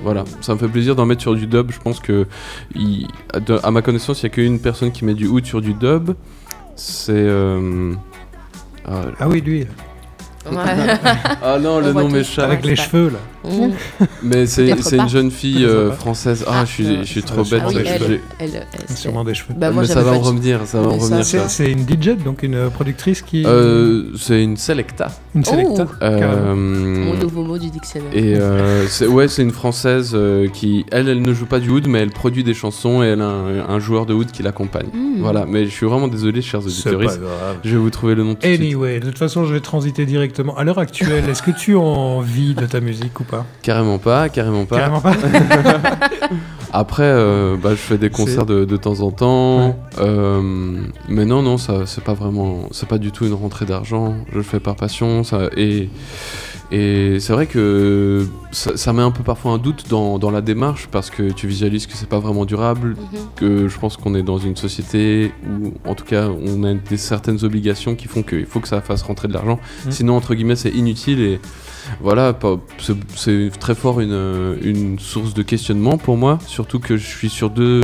[0.03, 0.23] voilà.
[0.41, 1.71] Ça me fait plaisir d'en mettre sur du dub.
[1.71, 2.27] Je pense que,
[2.75, 3.07] il-
[3.45, 5.73] de- à ma connaissance, il y a qu'une personne qui met du oud sur du
[5.73, 6.11] dub.
[6.75, 7.11] C'est.
[7.13, 7.93] euh,
[8.85, 9.67] Ah, Ah oui, lui.
[11.43, 12.45] Ah non, le nom m'échappe.
[12.45, 13.19] Avec les cheveux, là.
[13.43, 14.05] Mmh.
[14.23, 16.43] Mais c'est une jeune fille euh, française.
[16.47, 17.61] Ah, Ah, je suis, euh, je suis ah, trop bête.
[17.65, 19.53] Ah oui, elle, elle, elle, c'est- Sûrement des cheveux.
[19.57, 20.59] Bah, moi, mais ça va me revenir.
[20.65, 20.99] Ça va.
[21.23, 21.49] C'est ça.
[21.49, 23.43] c'est une DJ, donc une productrice qui.
[23.45, 25.07] Euh, c'est une selecta.
[25.33, 25.87] une selecta.
[25.89, 26.03] Oh.
[26.03, 28.11] Euh, Mon nouveau mot du dictionnaire.
[28.13, 31.69] Et euh, c'est ouais, c'est une française euh, qui, elle, elle ne joue pas du
[31.69, 34.43] oud, mais elle produit des chansons et elle a un, un joueur de oud qui
[34.43, 34.87] l'accompagne.
[34.93, 35.21] Mm.
[35.21, 37.01] Voilà, mais je suis vraiment désolé, chers auditeurs.
[37.63, 38.61] Je vais vous trouver le nom tout de suite.
[38.61, 40.57] Anyway, de toute façon, je vais transiter directement.
[40.57, 43.45] À l'heure actuelle, est-ce que tu en vis de ta musique ou pas?
[43.61, 44.77] Carrément pas, carrément pas.
[44.77, 45.13] Carrément pas.
[46.73, 49.67] Après, euh, bah, je fais des concerts de, de temps en temps.
[49.67, 49.75] Ouais.
[49.99, 50.41] euh,
[51.09, 54.15] mais non, non, ça, c'est pas vraiment, c'est pas du tout une rentrée d'argent.
[54.31, 55.23] Je le fais par passion.
[55.23, 55.89] Ça, et
[56.71, 60.39] et c'est vrai que ça, ça met un peu parfois un doute dans, dans la
[60.41, 62.95] démarche parce que tu visualises que c'est pas vraiment durable.
[62.97, 63.19] Mhm.
[63.35, 66.97] Que je pense qu'on est dans une société où, en tout cas, on a des
[66.97, 69.59] certaines obligations qui font qu'il faut que ça fasse rentrer de l'argent.
[69.85, 69.91] Mhm.
[69.91, 71.39] Sinon, entre guillemets, c'est inutile et
[72.01, 72.33] voilà,
[72.77, 77.49] c'est- très fort une, une source de questionnement pour moi, surtout que je suis sur
[77.49, 77.81] deux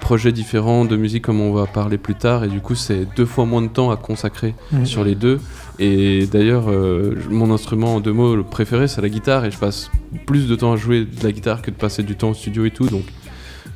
[0.00, 3.24] projets différents de musique comme on va parler plus tard et du coup c'est deux
[3.24, 5.40] fois moins de temps à consacrer sur les deux
[5.78, 9.90] et d'ailleurs euh, mon instrument en deux mots préféré c'est la guitare et je passe
[10.26, 12.64] plus de temps à jouer de la guitare que de passer du temps au studio
[12.64, 13.04] et tout donc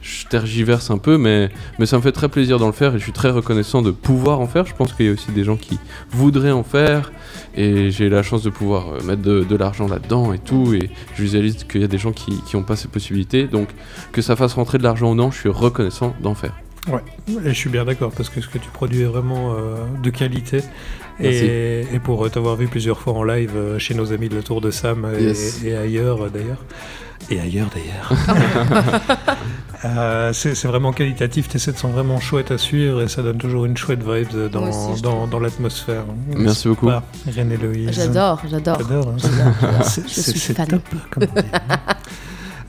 [0.00, 2.98] je tergiverse un peu mais, mais ça me fait très plaisir d'en le faire et
[2.98, 5.42] je suis très reconnaissant de pouvoir en faire je pense qu'il y a aussi des
[5.44, 5.78] gens qui
[6.10, 7.10] voudraient en faire
[7.56, 10.90] et j'ai la chance de pouvoir euh, mettre de, de l'argent là-dedans et tout et
[11.16, 13.68] je visualise qu'il y a des gens qui n'ont pas ces possibilités donc
[14.12, 16.54] que ça fasse rentrer de l'argent ou non je suis reconnaissant d'en faire
[16.90, 17.02] Ouais,
[17.44, 20.08] et je suis bien d'accord parce que ce que tu produis est vraiment euh, de
[20.08, 20.62] qualité.
[21.20, 24.36] Et, et pour euh, t'avoir vu plusieurs fois en live euh, chez nos amis de
[24.36, 25.62] la Tour de Sam et, Yes.
[25.64, 26.62] et ailleurs euh, d'ailleurs.
[27.30, 28.12] Et ailleurs d'ailleurs.
[29.84, 33.64] Euh, c'est vraiment qualitatif, tes sets sont vraiment chouettes à suivre et ça donne toujours
[33.64, 36.02] une chouette vibe euh, dans, aussi, dans, dans l'atmosphère.
[36.36, 36.88] Merci beaucoup.
[37.26, 37.56] René.
[37.92, 38.78] J'adore, j'adore.
[38.80, 39.16] J'adore, hein.
[39.84, 40.66] C'est- Je c'est- suis c'est fan.
[40.66, 41.46] top, comme on dit.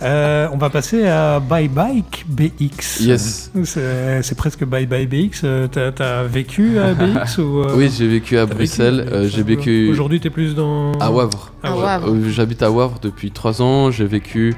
[0.01, 3.01] Euh, on va passer à Bye Bike BX.
[3.01, 3.51] Yes.
[3.63, 5.41] C'est presque Bye Bye BX.
[5.43, 9.43] Euh, T'as as vécu à BX ou, euh, oui j'ai vécu à Bruxelles euh, j'ai
[9.43, 10.93] vécu Aujourd'hui, t'es plus dans.
[10.99, 11.75] à Wavre À.
[11.75, 12.09] Wavre.
[12.11, 13.91] Euh, J'habite à Wavre depuis 3 ans.
[13.91, 14.55] J'ai vécu.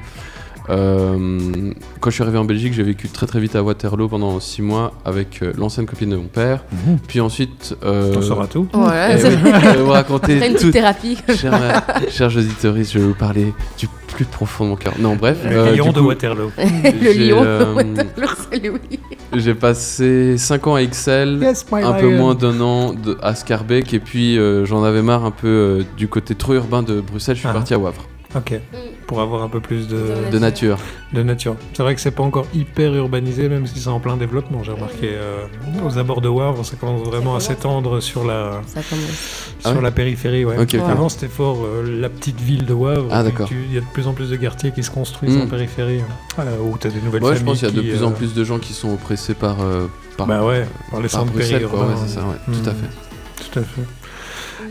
[0.70, 4.38] Euh, quand je suis arrivé en Belgique, j'ai vécu très très vite à Waterloo pendant
[4.40, 6.64] 6 mois avec euh, l'ancienne copine de mon père.
[6.72, 6.98] Mhm.
[7.06, 7.76] Puis ensuite.
[7.84, 8.68] euh, On saura tout.
[8.72, 10.70] Voilà, eh c'est- oui, je vais vous raconter une petite tout.
[10.70, 11.18] thérapie.
[11.36, 14.92] Chers, chers auditeurs, je vais vous parler du plus profond de mon cœur.
[14.98, 15.38] Non, bref.
[15.48, 16.50] Le euh, lion de coup, Waterloo.
[16.58, 17.42] le lion.
[17.42, 19.00] euh, Waterloo, c'est lui.
[19.34, 21.38] J'ai passé 5 ans à Excel.
[21.40, 25.24] Yes, un peu moins d'un an de- à Scarbeck et puis euh, j'en avais marre
[25.24, 27.54] un peu euh, du côté trop urbain de Bruxelles, je suis Ah.
[27.54, 28.58] parti à Wavre, Ok.
[29.06, 30.78] Pour avoir un peu plus de, de nature.
[31.12, 31.56] de nature.
[31.74, 34.62] C'est vrai que c'est pas encore hyper urbanisé, même si c'est en plein développement.
[34.62, 35.44] J'ai remarqué euh,
[35.86, 39.50] aux abords de Wavre, ça commence vraiment à s'étendre sur la, Ça commence.
[39.64, 40.44] Ah sur ouais la périphérie.
[40.46, 40.56] Ouais.
[40.58, 40.88] Ok, ok.
[40.88, 43.08] Avant, c'était fort euh, la petite ville de Wavre.
[43.10, 43.48] Ah, d'accord.
[43.48, 45.42] tu- Il y a de plus en plus de quartiers qui se construisent Mm.
[45.42, 46.00] en périphérie.
[46.38, 47.52] euh, où tu as des nouvelles Ouais, je familles.
[47.52, 49.34] pense qu'il y a de qui, plus en euh, plus de gens qui sont oppressés
[49.34, 51.62] par, euh, par, Bah ouais, par les par centres Bruxelles.
[51.68, 51.70] quoi.
[51.80, 51.94] périurbains.
[52.00, 52.52] Ouais, c'est ça, ouais, Mm.
[52.62, 53.50] tout à fait.
[53.52, 53.82] Tout à fait.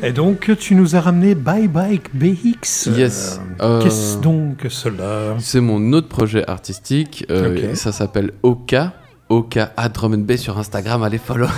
[0.04, 2.90] Et donc, tu nous as ramené Bye Bike BX.
[2.98, 3.40] Yes.
[3.62, 5.36] Euh, Euh, Qu'est-ce donc cela?
[5.40, 8.94] C'est mon autre projet artistique, euh, ça s'appelle Oka.
[9.32, 11.48] Oka à Drum and Bass sur Instagram, allez follow.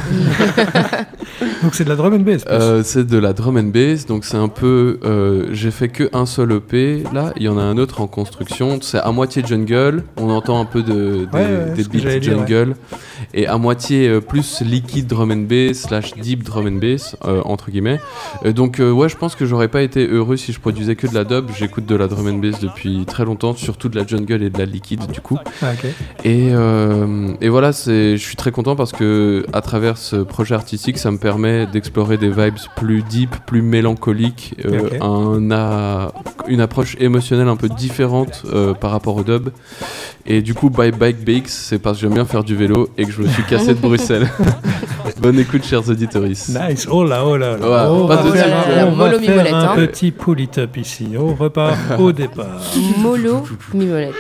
[1.64, 2.44] Donc, c'est de la drum and bass.
[2.50, 5.00] Euh, c'est de la drum and bass, donc c'est un peu.
[5.06, 8.08] euh, J'ai fait que un seul EP là, il y en a un autre en
[8.08, 8.80] construction.
[8.82, 12.76] C'est à moitié jungle, on entend un peu de, des, Ouais, ouais, beats jungle,
[13.34, 17.72] et à moitié euh, plus liquide drum and bass slash deep drum and bass entre
[17.72, 18.00] guillemets.
[18.46, 21.24] Donc ouais, je pense que j'aurais pas été heureux si je produisais que de la
[21.24, 21.50] dub.
[21.58, 24.58] J'écoute de la drum and bass depuis très longtemps, surtout de la jungle et de
[24.60, 25.40] la liquide du coup.
[25.62, 25.68] Ah.
[26.26, 26.50] Et,
[27.42, 30.98] et voilà, voilà, c'est, je suis très content parce que à travers ce projet artistique,
[30.98, 36.12] ça me permet d'explorer des vibes plus deep, plus mélancoliques, euh, un a-
[36.50, 39.48] une approche émotionnelle un peu différente euh, par rapport au dub.
[40.26, 43.06] Et du coup, Bye Bike BX, c'est parce que j'aime bien faire du vélo et
[43.06, 44.28] que je me suis cassé de Bruxelles.
[45.22, 46.24] Bonne écoute, chers auditeurs.
[46.24, 47.66] Nice, oh là, oh là, là.
[47.66, 49.76] Ouais, on pas va de faire, on va Mollo faire un hein.
[49.78, 51.08] petit pull it up ici.
[51.18, 52.60] On repart au départ.
[53.00, 54.14] Molo Mimolette.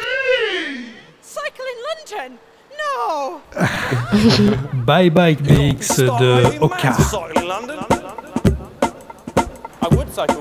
[4.73, 6.93] Bye Bye BX de Oka.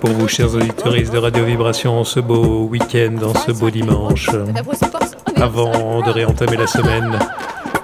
[0.01, 4.29] Pour vous, chers auditeurs de Radio Vibration, en ce beau week-end, en ce beau dimanche,
[5.37, 7.19] avant de réentamer la semaine.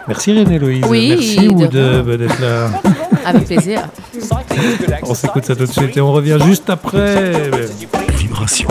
[0.07, 0.85] Merci René-Louise.
[0.89, 2.71] Oui, Merci de Woodub d'être là.
[3.25, 3.83] Avec plaisir.
[5.03, 7.51] On s'écoute ça tout de suite et on revient juste après.
[8.17, 8.69] Vibration.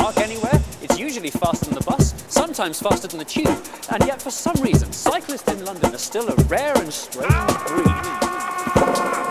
[2.58, 6.28] Sometimes faster than the tube, and yet for some reason, cyclists in London are still
[6.28, 9.27] a rare and strange breed.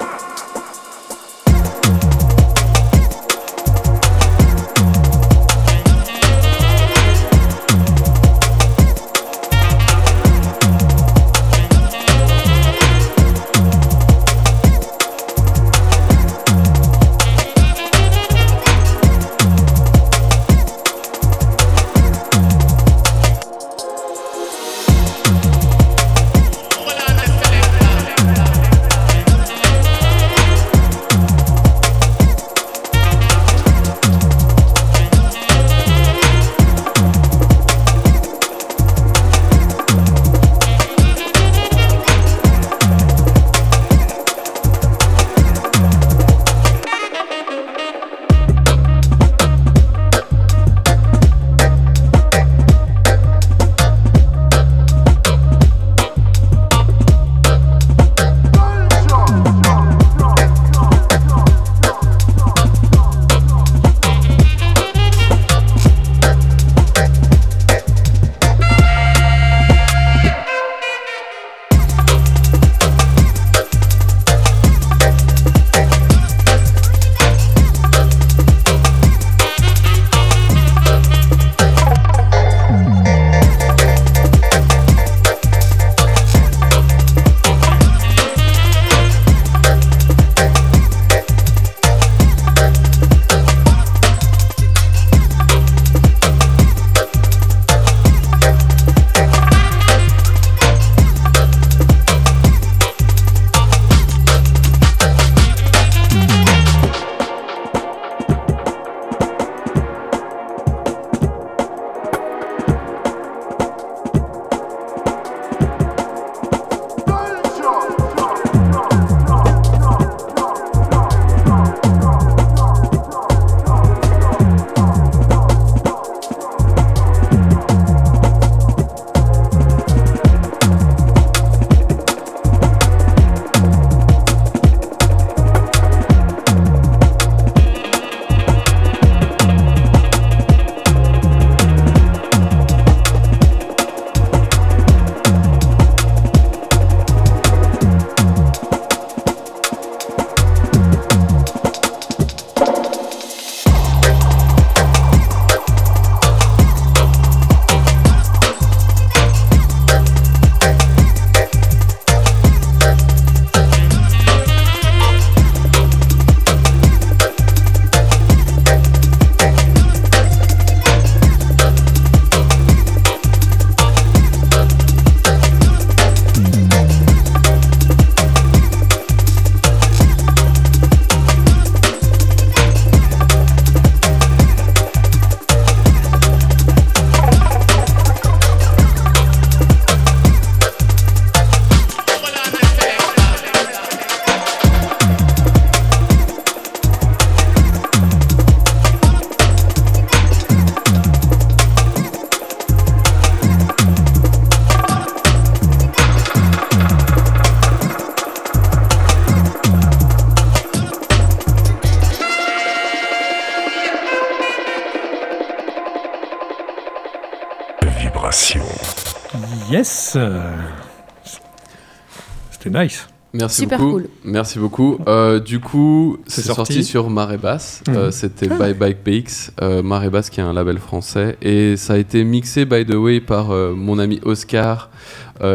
[222.76, 223.08] Nice.
[223.34, 223.90] Merci Super beaucoup.
[223.92, 224.08] cool.
[224.24, 224.98] Merci beaucoup.
[225.08, 226.72] Euh, du coup, c'est sorti.
[226.74, 227.82] sorti sur Marée Basse.
[227.86, 227.96] Mhm.
[227.96, 231.36] Euh, C'était Bye Bye PX, euh, Marée Basse qui est un label français.
[231.42, 234.90] Et ça a été mixé, by the way, par euh, mon ami Oscar,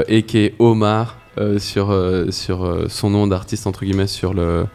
[0.07, 4.36] et qui est Omar, euh, sur, euh, sur euh, son nom d'artiste, entre guillemets, sur
[4.36, 4.65] le,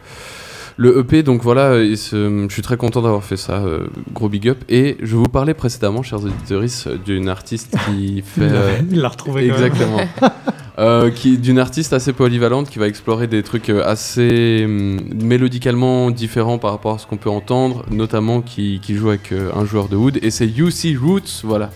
[0.75, 1.23] le EP.
[1.23, 3.59] Donc voilà, je suis très content d'avoir fait ça.
[3.63, 4.57] euh, gros big up.
[4.67, 6.63] Et je vous parlais précédemment, chers auditeurs,
[7.05, 8.41] d'une artiste qui fait.
[8.47, 9.63] Il l'a- euh, il l'a retrouvé quand même.
[9.71, 10.01] Exactement.
[10.79, 16.11] Euh, qui d'une artiste assez polyvalente qui va explorer des trucs euh, assez hum, mélodicalement
[16.11, 19.65] différents par rapport à ce qu'on peut entendre, notamment qui, qui joue avec euh, un
[19.65, 21.71] joueur de wood et c'est UC Roots, voilà.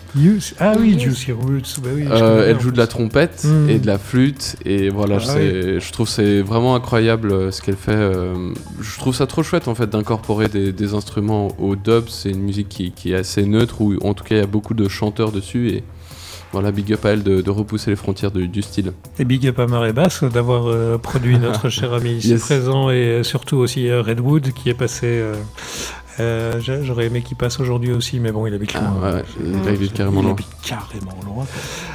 [0.60, 1.80] Ah oui, Juicy Roots.
[1.82, 3.70] Bah oui, je Euh, connais elle joue de la trompette Mm.
[3.70, 7.60] et de la flûte et voilà, Ah c'est- je trouve c'est vraiment incroyable euh, ce
[7.60, 7.92] qu'elle fait.
[7.96, 12.04] euh, je trouve ça trop chouette en fait d'incorporer des, des instruments au dub.
[12.08, 14.46] C'est une musique qui, qui est assez neutre ou en tout cas il y a
[14.46, 15.82] beaucoup de chanteurs dessus et
[16.52, 18.92] voilà, big up à elle de, de repousser les frontières de- du style.
[19.18, 22.40] Et big up à Marée Basse d'avoir euh, produit notre cher ami ici Yes.
[22.42, 25.06] présent et euh, surtout aussi euh, Redwood qui est passé.
[25.06, 25.34] euh,
[26.20, 28.82] euh, j'a- J'aurais aimé qu'il passe aujourd'hui aussi, mais bon, il habite loin.
[29.02, 30.32] Ah, ouais, il habite carrément il loin.
[30.32, 31.44] habite carrément loin.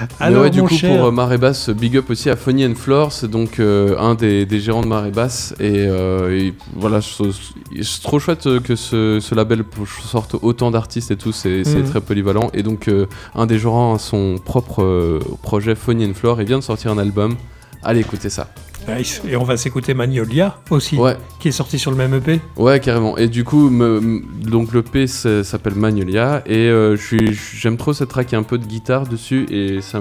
[0.01, 2.65] Mais Alors, ouais, du coup, cher, pour euh, Marée Basse, big up aussi à Funny
[2.65, 5.53] and Floor, c'est donc euh, un des, des gérants de Marée Basse.
[5.59, 9.63] Et, euh, et voilà, c'est trop chouette euh, que ce, ce label
[10.03, 11.83] sorte autant d'artistes et tout, c'est Mhm.
[11.89, 12.49] très polyvalent.
[12.53, 16.45] Et donc, euh, un des gérants a son propre euh, projet Funny and Floor et
[16.45, 17.35] vient de sortir un album.
[17.83, 18.47] Allez, écoutez ça.
[18.87, 19.21] Nice.
[19.27, 21.15] Et on va s'écouter Magnolia aussi, Ouais.
[21.39, 22.39] qui est sorti sur le même EP.
[22.55, 23.17] Ouais, carrément.
[23.17, 28.09] Et du coup, me- donc le P c'est- s'appelle Magnolia et euh, j'aime trop cette
[28.09, 29.99] track, il y a un peu de guitare dessus et ça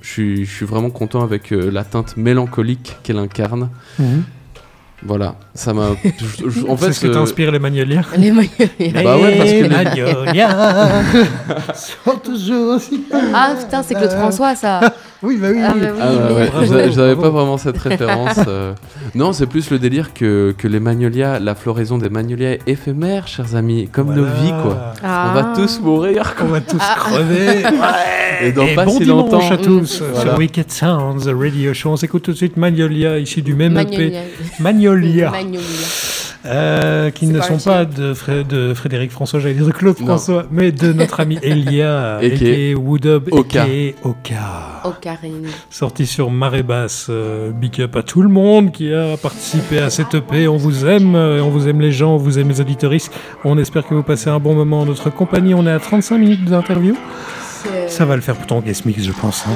[0.00, 3.70] je suis, vraiment content avec euh, la teinte mélancolique qu'elle incarne.
[5.04, 5.90] Voilà, ça m'a.
[6.68, 9.02] En fait, c'est ce que euh, t'inspire les Magnolias Les Magnolias.
[9.04, 11.02] Bah ouais, parce que Les Magnolias
[11.74, 13.04] sont toujours aussi.
[13.34, 14.80] Ah putain, c'est Claude François ça.
[15.22, 15.58] Oui, bah oui.
[15.62, 18.38] Ah, bah oui, Ah ouais, ouais, pas vraiment cette référence.
[18.46, 18.72] euh.
[19.14, 23.26] Non, c'est plus le délire que, que les magnolias, la floraison des magnolias est éphémère,
[23.26, 24.94] chers amis, comme nos vies, quoi.
[25.02, 25.28] Ah.
[25.30, 27.62] On va tous mourir, On va tous crever.
[28.42, 29.50] Et dans Et pas bon si dimanche longtemps.
[29.50, 30.20] à tous Voilà.
[30.30, 31.90] sur Wicked Sounds Radio Show.
[31.90, 34.06] On s'écoute tout de suite Magnolia, ici du même Magnolia.
[34.06, 34.18] EP.
[34.60, 34.87] Magnolia.
[34.88, 35.32] Magnolia.
[36.46, 40.06] Euh, qui ne sont pas de, Fré- de Frédéric François, j'allais dire de Claude Non.
[40.06, 42.78] François, mais de notre ami Elia, Et qui est a.k.a.
[42.80, 43.64] Woodub, Oka.
[43.64, 44.88] a.k.a.
[44.88, 45.16] Oka.
[45.68, 47.08] Sorti sur Marée Basse.
[47.10, 50.46] Euh, big up à tout le monde qui a participé à cette EP.
[50.48, 53.12] On vous aime, euh, on vous aime les gens, on vous aime les auditoristes.
[53.44, 55.54] On espère que vous passez un bon moment en notre compagnie.
[55.54, 56.96] On est à 35 minutes d'interview.
[57.88, 59.44] Ça va le faire pour ton guest mix, je pense.
[59.48, 59.52] hein.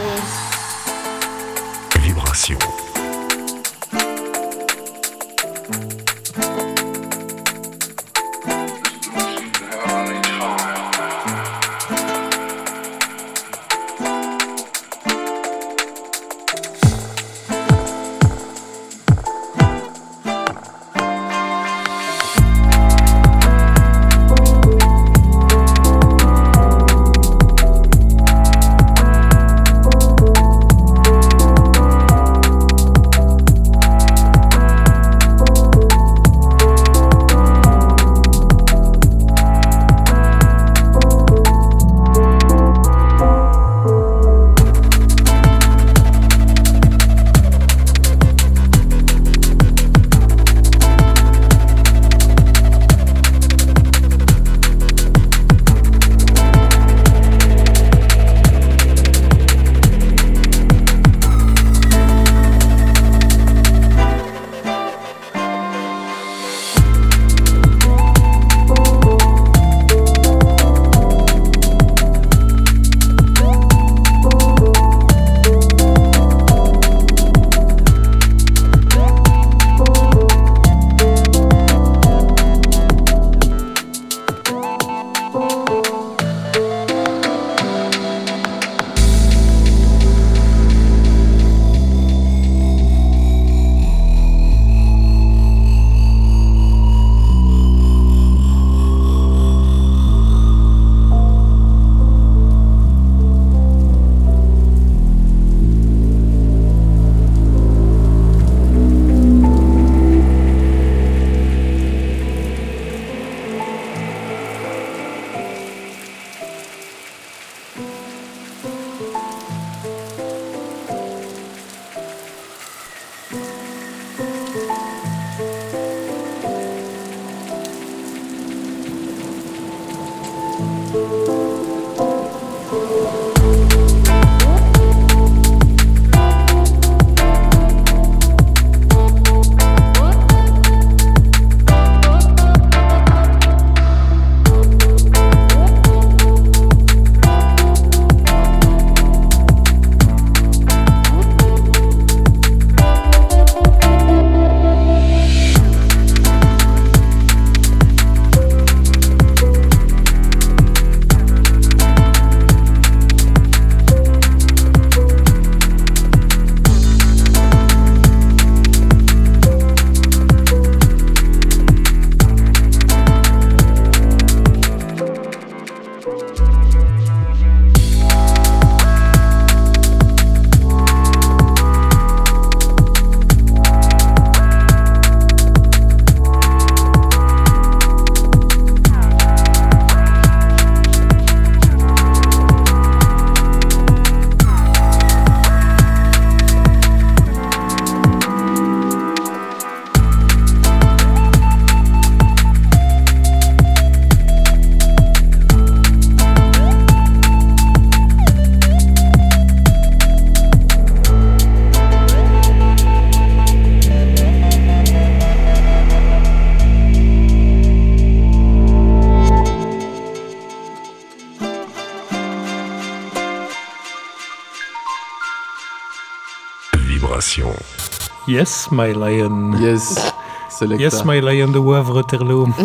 [228.33, 229.53] Yes, my lion.
[229.61, 230.11] Yes.
[230.49, 230.83] Selecta.
[230.83, 232.49] Yes, my lion de Wavre Terlo.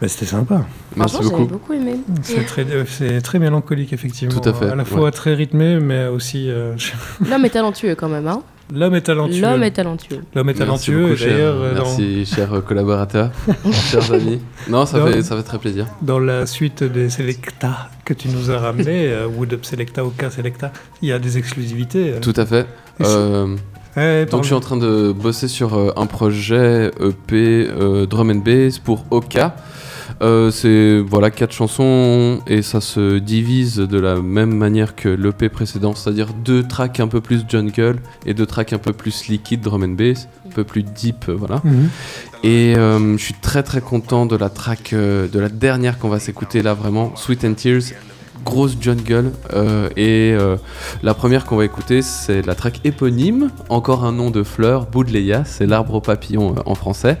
[0.00, 0.64] Mais c'était sympa.
[0.96, 1.46] Merci beaucoup.
[1.46, 1.96] beaucoup aimé.
[2.22, 4.38] C'est très, euh, c'est très mélancolique, effectivement.
[4.40, 5.10] Tout à fait, À la fois ouais.
[5.10, 6.48] très rythmé, mais aussi.
[6.48, 6.76] euh,
[7.28, 8.42] L'homme est talentueux quand même, hein.
[8.72, 9.40] L'homme est talentueux.
[9.40, 10.20] L'homme est talentueux.
[10.36, 11.00] L'homme est Merci talentueux.
[11.00, 13.30] beaucoup, et cher- euh, dans- Merci, chers collaborateurs,
[13.72, 14.40] chers amis.
[14.68, 15.06] Non, ça Non.
[15.06, 15.86] fait, ça fait très plaisir.
[16.02, 20.30] Dans la suite des Selecta que tu nous as ramené, euh, Wood Up Selecta, Oka
[20.30, 20.70] Selecta,
[21.02, 22.12] il y a des exclusivités.
[22.12, 22.20] euh.
[22.20, 22.66] Tout à fait.
[23.00, 23.56] Euh,
[23.96, 27.32] Ouais, donc je suis en train de bosser sur euh, un projet EP
[27.68, 29.56] euh, drum and bass pour Oka.
[30.20, 35.48] Euh, c'est voilà quatre chansons et ça se divise de la même manière que l'EP
[35.48, 37.96] précédent, c'est-à-dire deux tracks un peu plus jungle
[38.26, 41.60] et deux tracks un peu plus liquide drum and bass, un peu plus deep, voilà.
[41.64, 41.88] Mhm.
[42.42, 46.08] Et euh, je suis très très content de la track, euh, de la dernière qu'on
[46.08, 47.82] va s'écouter là vraiment, Sweet and Tears,
[48.48, 49.30] grosse jungle.
[49.54, 50.56] euh, et euh,
[51.02, 55.44] la première qu'on va écouter, c'est la track éponyme, encore un nom de fleur, Boudleia,
[55.44, 57.18] c'est l'arbre au papillon euh, en français.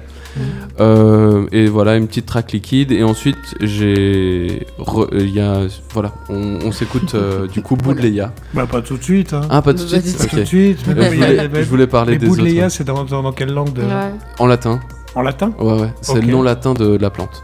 [0.80, 2.92] Euh, et voilà, une petite track liquide.
[2.92, 4.66] Et ensuite, j'ai.
[4.78, 5.62] re- Il y a.
[5.92, 8.32] Voilà, on, on s'écoute euh, du coup Boudleia.
[8.54, 9.32] Bah, pas tout de suite.
[9.32, 9.40] Hein.
[9.50, 10.30] Ah, pas tout de suite Pas Ok.
[10.30, 10.78] tout de suite.
[10.86, 12.74] Mais je, voulais, mais- je voulais parler mais des Boudleia, autres.
[12.74, 13.82] c'est dans, dans, dans quelle langue de...
[13.82, 14.12] Ouais.
[14.38, 14.78] En latin.
[15.14, 15.52] En latin?
[15.58, 15.92] Ouais, ouais.
[16.02, 17.42] C'est le nom latin de la plante.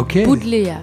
[0.00, 0.18] Ok.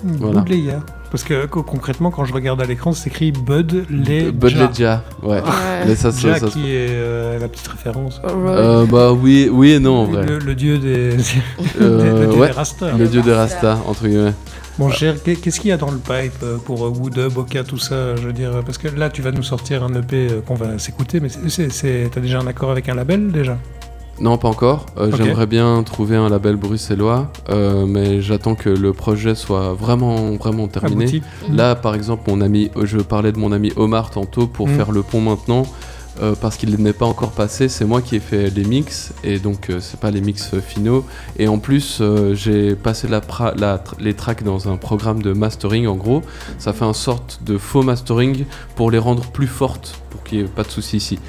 [0.03, 0.41] Voilà.
[0.41, 0.80] Boudleia.
[1.12, 5.03] Parce que co- concrètement, quand je regarde à l'écran, c'est écrit Bud Les Bud Legia,
[5.24, 5.38] ouais.
[5.38, 5.41] Ouais.
[5.88, 8.22] Mais ça, ça- ça- qui est euh, la petite référence.
[8.24, 10.26] Euh, bah oui, oui et non en vrai.
[10.28, 11.18] Le, le dieu des,
[11.82, 12.95] Euh, le dieu ouais, des Rastas.
[12.97, 14.34] Le dieu des Rastas, entre guillemets.
[14.78, 17.36] Bon, cher, qu'est- qu'est-ce qu'il y a dans le pipe euh, pour euh, Wood Up,
[17.38, 20.28] Oka, tout ça Je veux dire, parce que là, tu vas nous sortir un EP
[20.30, 23.32] euh, qu'on va s'écouter, mais c'est- c'est- c'est- t'as déjà un accord avec un label
[23.32, 23.57] déjà?
[24.22, 24.86] Non, pas encore.
[24.97, 25.11] Euh.
[25.15, 30.67] J'aimerais bien trouver un label bruxellois, euh, mais j'attends que le projet soit vraiment, vraiment
[30.67, 31.03] terminé.
[31.05, 31.22] Abouti.
[31.51, 34.76] Là, par exemple, mon ami, je parlais de mon ami Omar tantôt pour Mm.
[34.76, 35.63] faire le pont maintenant.
[36.22, 39.39] euh, parce qu'il n'est pas encore passé, c'est moi qui ai fait les mix et
[39.39, 41.05] donc euh, c'est pas les mix euh, finaux.
[41.38, 45.22] Et en plus, euh, j'ai passé la pra- la tr- les tracks dans un programme
[45.22, 45.88] de mastering.
[45.88, 46.22] En gros,
[46.57, 48.43] ça fait un sorte de faux mastering
[48.76, 51.20] pour les rendre plus fortes, pour qu'il n'y ait pas de soucis ici.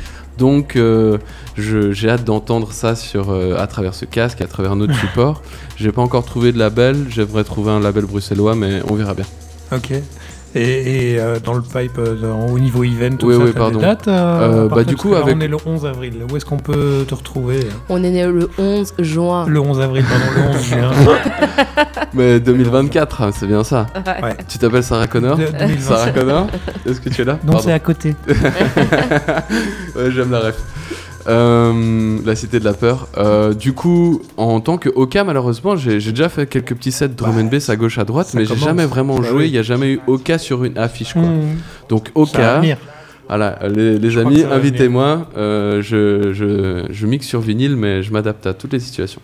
[0.41, 1.19] Donc, euh,
[1.57, 4.95] je- j'ai hâte d'entendre ça sur, euh, à travers ce casque, à travers un autre
[5.01, 5.43] support.
[5.77, 9.27] J'ai pas encore trouvé de label, j'aimerais trouver un label bruxellois, mais on verra bien.
[9.71, 9.93] Ok.
[10.57, 13.53] Et, et, euh, dans le pipe, euh, dans- au niveau event, tout Oui, ça, oui,
[13.53, 13.79] pardon.
[13.79, 16.15] des dates euh, Euh, bah, du coup, avec- on est le 11 avril.
[16.31, 19.47] Où est-ce qu'on peut te retrouver On est né le 11 juin.
[19.47, 20.91] Le 11 avril, pardon, le 11 juin.
[22.15, 23.87] Mais 2024, hein, c'est bien ça.
[24.07, 24.35] Ouais.
[24.49, 25.81] Tu t'appelles Sarah Connor De- 2025.
[25.81, 26.47] Sarah Connor
[26.85, 28.17] Est-ce que tu es là Non, c'est à côté.
[28.27, 30.57] ouais, j'aime la ref.
[31.27, 33.09] Euh, la cité de la peur.
[33.19, 37.37] Euh, du coup, en tant que Oka, malheureusement, j'ai déjà fait quelques petits sets drum
[37.39, 39.47] and bass à gauche à droite, ça mais j'ai jamais vraiment Bah joué.
[39.47, 41.13] Il n'y a jamais eu Oka sur une affiche.
[41.13, 41.23] Quoi.
[41.23, 41.59] Hmm.
[41.89, 42.63] Donc Oka,
[43.29, 45.29] voilà, les, amis, invitez-moi.
[45.37, 49.21] Euh, je, je, je mixe sur vinyle, mais je m'adapte à toutes les situations.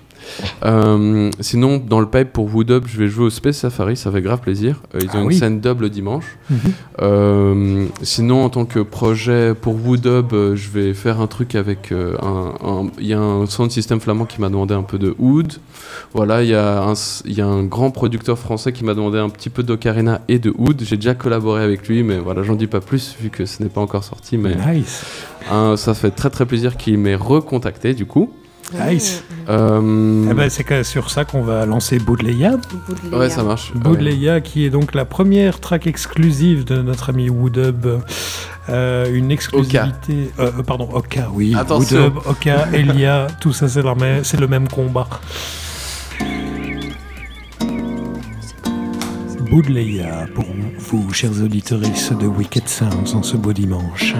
[0.64, 4.10] Euh, sinon, dans le pipe pour Wood Up, je vais jouer au Space Safari, ça
[4.10, 4.82] fait grave plaisir.
[4.94, 5.38] Euh, ils ont Ah une oui.
[5.38, 6.24] scène double dimanche.
[6.50, 6.58] Mhm.
[7.02, 11.92] Euh, sinon, en tant que projet pour Wood Up, je vais faire un truc avec
[11.92, 12.86] un.
[12.98, 15.54] Il y a un sound system flamand qui m'a demandé un peu de oud.
[16.12, 19.62] Voilà, il y, y a un grand producteur français qui m'a demandé un petit peu
[19.62, 20.82] d'ocarina et de oud.
[20.84, 23.68] J'ai déjà collaboré avec lui, mais voilà, j'en dis pas plus vu que ce n'est
[23.68, 24.36] pas encore sorti.
[24.38, 25.04] Mais Nice.
[25.76, 28.30] ça fait très très plaisir qu'il m'ait recontacté du coup.
[28.74, 29.22] Nice.
[29.48, 32.56] Euh, Eh ben, c'est sur ça qu'on va lancer Boudleia.
[32.88, 33.18] Boudléa.
[33.18, 33.72] ouais, ça marche.
[33.74, 37.86] Boudleia, qui est donc la première track exclusive de notre ami Woodub.
[38.68, 40.32] Euh, une exclusivité.
[40.40, 41.54] Euh, euh, pardon, Oka, oui.
[41.56, 42.04] Attention.
[42.04, 43.82] Woodub, Oka, Elia, tout ça, c'est
[44.40, 45.08] le même combat.
[49.48, 50.44] Boudleia pour
[50.78, 54.14] vous, chers auditeurs de Wicked Sounds, en ce beau dimanche.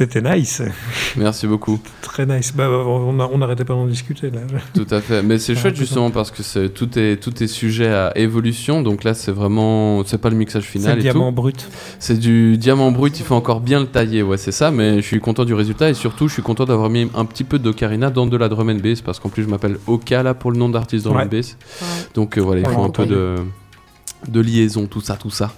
[0.00, 0.62] C'était nice.
[1.18, 1.78] Merci beaucoup.
[2.00, 2.54] Très nice.
[2.56, 4.40] Bah, on n'arrêtait pas d'en discuter là.
[4.72, 5.22] Tout à fait.
[5.22, 8.80] Mais c'est chouette justement parce que tout, est, tout est sujet à évolution.
[8.80, 10.02] Donc là, c'est vraiment.
[10.06, 10.92] C'est pas le mixage final.
[10.92, 11.68] C'est le diamant brut.
[11.98, 13.20] C'est du diamant brut.
[13.20, 14.22] Il faut encore bien le tailler.
[14.22, 14.70] Ouais, c'est ça.
[14.70, 17.44] Mais je suis content du résultat et surtout, je suis content d'avoir mis un petit
[17.44, 20.32] peu d'ocarina dans de la drum and bass parce qu'en plus, je m'appelle Oka là
[20.32, 21.58] pour le nom d'artiste drum and bass.
[22.14, 23.34] Donc euh, voilà, il faut un peu de,
[24.28, 25.52] de liaison, tout ça, tout ça.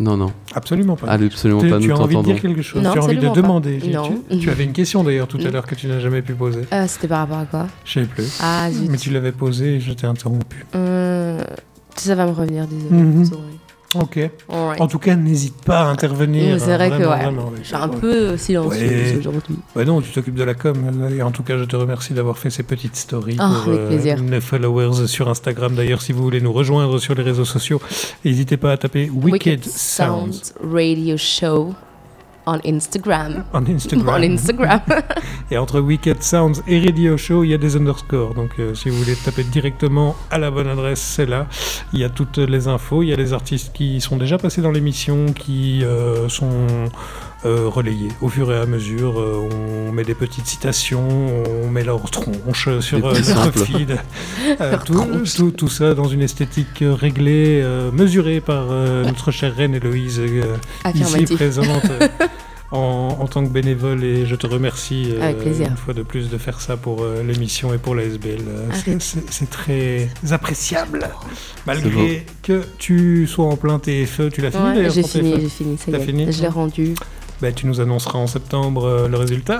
[0.00, 0.32] Non, non.
[0.54, 1.06] Absolument pas.
[1.08, 1.78] absolument pas.
[1.78, 4.10] Tu as envie de dire quelque chose non, Tu as envie de demander Non.
[4.30, 6.62] Tu, tu, avais une question d'ailleurs tout à l'heure que tu n'as jamais pu poser.
[6.72, 7.66] Euh, C'était par rapport à quoi?
[7.84, 8.38] Je sais plus.
[8.40, 8.90] Ah, zut.
[8.90, 10.64] Mais tu l'avais posé et je t'ai interrompu.
[10.74, 11.42] Euh,
[11.96, 13.02] ça va me revenir, désolé.
[13.02, 13.61] Mm -hmm.
[13.94, 14.18] Ok.
[14.48, 16.58] En tout cas, n'hésite pas à intervenir.
[16.60, 17.22] C'est vrai vraiment, que ouais.
[17.22, 19.16] vraiment, je suis un peu silencieuse Ouais.
[19.18, 19.56] aujourd'hui.
[19.76, 20.76] Ouais, non, tu t'occupes de la com.
[21.16, 23.86] Et en tout cas, je te remercie d'avoir fait ces peties stories Oh, pour avec
[23.88, 24.22] plaisir.
[24.22, 25.74] nos followers sur Instagram.
[25.74, 27.80] D'ailleurs, si vous voulez nous rejoindre sur les réseaux sociaux,
[28.24, 30.54] n'hésitez pas à taper Wicked, Sounds.
[30.62, 31.74] Radio Show
[32.46, 33.44] on Instagram.
[33.52, 34.08] On Instagram.
[34.08, 34.80] on Instagram.
[35.50, 38.34] Et entre Wicked Sounds et Radio Show, il y a des underscores.
[38.34, 41.46] Donc euh, si vous voulez taper directement à la bonne adresse, c'est là.
[41.92, 43.02] Il y a toutes les infos.
[43.02, 46.66] Il y a les artistes qui sont déjà passés dans l'émission, qui euh, sont
[47.44, 49.20] euh, relayés au fur et à mesure.
[49.20, 49.48] Euh,
[49.88, 51.06] on met des petites citations,
[51.64, 53.98] on met leur tronche sur euh, feed.
[54.60, 55.34] Euh, Leur tout, tronche.
[55.34, 60.20] tout, tout ça dans une esthétique euh, réglée, mesurée par notre chère reine Héloïse,
[60.94, 61.82] ici présente.
[62.72, 65.32] en, en tant que bénévole et je te remercie euh,
[65.68, 68.40] une fois de plus de faire ça pour euh, l'émission et pour la SBL.
[68.48, 71.06] Euh, c'est- très appréciable.
[71.66, 75.34] Malgré que tu sois en plein TFE, tu l'as fini Ouais, d'ailleurs j'ai ton fini,
[75.40, 76.00] j'ai fini, ça y est.
[76.00, 76.94] fini je l'ai rendu.
[77.42, 79.58] Bah, tu nous annonceras en septembre euh, le résultat.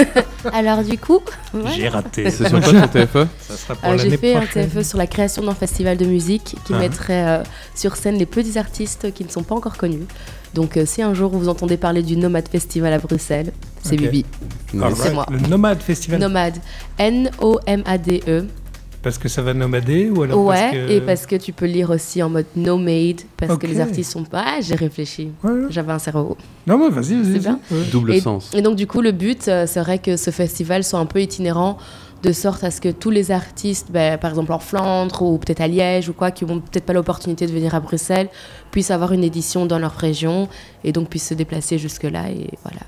[0.52, 1.20] Alors du coup,
[1.54, 1.70] ouais.
[1.74, 2.30] J'ai raté.
[2.30, 4.68] C'est sur quoi ton TFE Ça sera pour Euh, j'ai fait un prochaine.
[4.68, 6.78] TFE sur la création d'un festival de musique qui Ah.
[6.80, 7.42] mettrait euh,
[7.74, 10.04] sur scène les petits artistes qui ne sont pas encore connus.
[10.52, 13.52] Donc euh, si un jour vous entendez parler du Nomad Festival à Bruxelles,
[13.82, 14.02] c'est Ok.
[14.02, 14.26] Bibi.
[14.94, 15.24] C'est moi.
[15.30, 16.20] Le Nomade Festival.
[16.20, 16.54] Nomad.
[16.98, 18.46] N-O-M-A-D-E.
[19.04, 20.90] Parce que ça va nomader ou alors ouais, parce que...
[20.90, 24.24] et parce que tu peux lire aussi en mode nomade, parce que les artistes sont
[24.24, 24.44] pas.
[24.46, 25.30] Ah, j'ai réfléchi.
[25.68, 26.38] J'avais un cerveau.
[26.66, 27.32] Non, mais vas-y, vas-y.
[27.34, 27.60] C'est bien.
[27.70, 27.80] vas-y.
[27.80, 27.86] Ouais.
[27.92, 28.50] Double et, sens.
[28.54, 31.76] Et donc, du coup, le but euh, serait que ce festival soit un peu itinérant,
[32.22, 35.60] de sorte à ce que tous les artistes, ben, par exemple en Flandre ou peut-être
[35.60, 38.30] à Liège ou quoi, qui n'ont peut-être pas l'opportunité de venir à Bruxelles,
[38.70, 40.48] puissent avoir une édition dans leur région
[40.82, 42.30] et donc puissent se déplacer jusque-là.
[42.30, 42.80] Et voilà.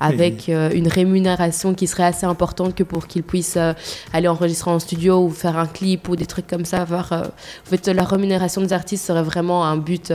[0.00, 3.74] Avec euh, une rémunération qui serait assez importante que pour qu'ils puissent euh,
[4.12, 6.82] aller enregistrer en studio ou faire un clip ou des trucs comme ça.
[6.82, 10.12] Avoir, euh, en fait, la rémunération des artistes serait vraiment un but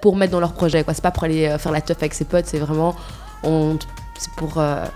[0.00, 0.84] pour mettre dans leur projet.
[0.84, 0.94] quoi.
[0.94, 2.94] C'est pas pour aller faire la teuf avec ses potes, c'est vraiment
[3.44, 3.78] on,
[4.18, 4.90] c'est pour voilà,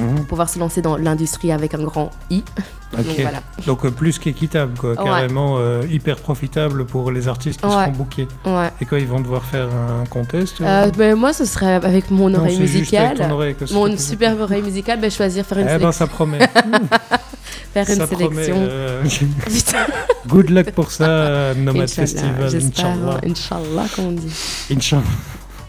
[0.00, 0.24] Mhm.
[0.26, 2.44] pouvoir se lancer dans l'industrie avec un grand I.
[2.96, 3.40] Donc voilà.
[3.66, 4.96] Donc euh, plus qu'équitable, quoi.
[4.96, 7.72] Carrément euh, hyper profitable pour les artistes qui Ouais.
[7.72, 8.26] seront bookés.
[8.44, 8.70] Ouais.
[8.80, 12.28] Et quoi, ils vont devoir faire un contest Euh, ben, moi, ce serait avec mon
[12.30, 13.20] Non, oreille musicale.
[13.30, 15.92] oreille mon superbe oreille musicale, choisir faire une Eh ben, sélection.
[15.92, 16.38] ça promet.
[17.74, 18.56] faire une Ça promet, sélection.
[18.58, 19.02] euh.
[20.28, 22.48] Good luck pour ça, euh, Nomad Festival.
[22.50, 22.86] J'espère.
[22.86, 23.20] Inch'Allah.
[23.26, 24.32] Inch'Allah, comme on dit.
[24.72, 25.02] Inch'Allah.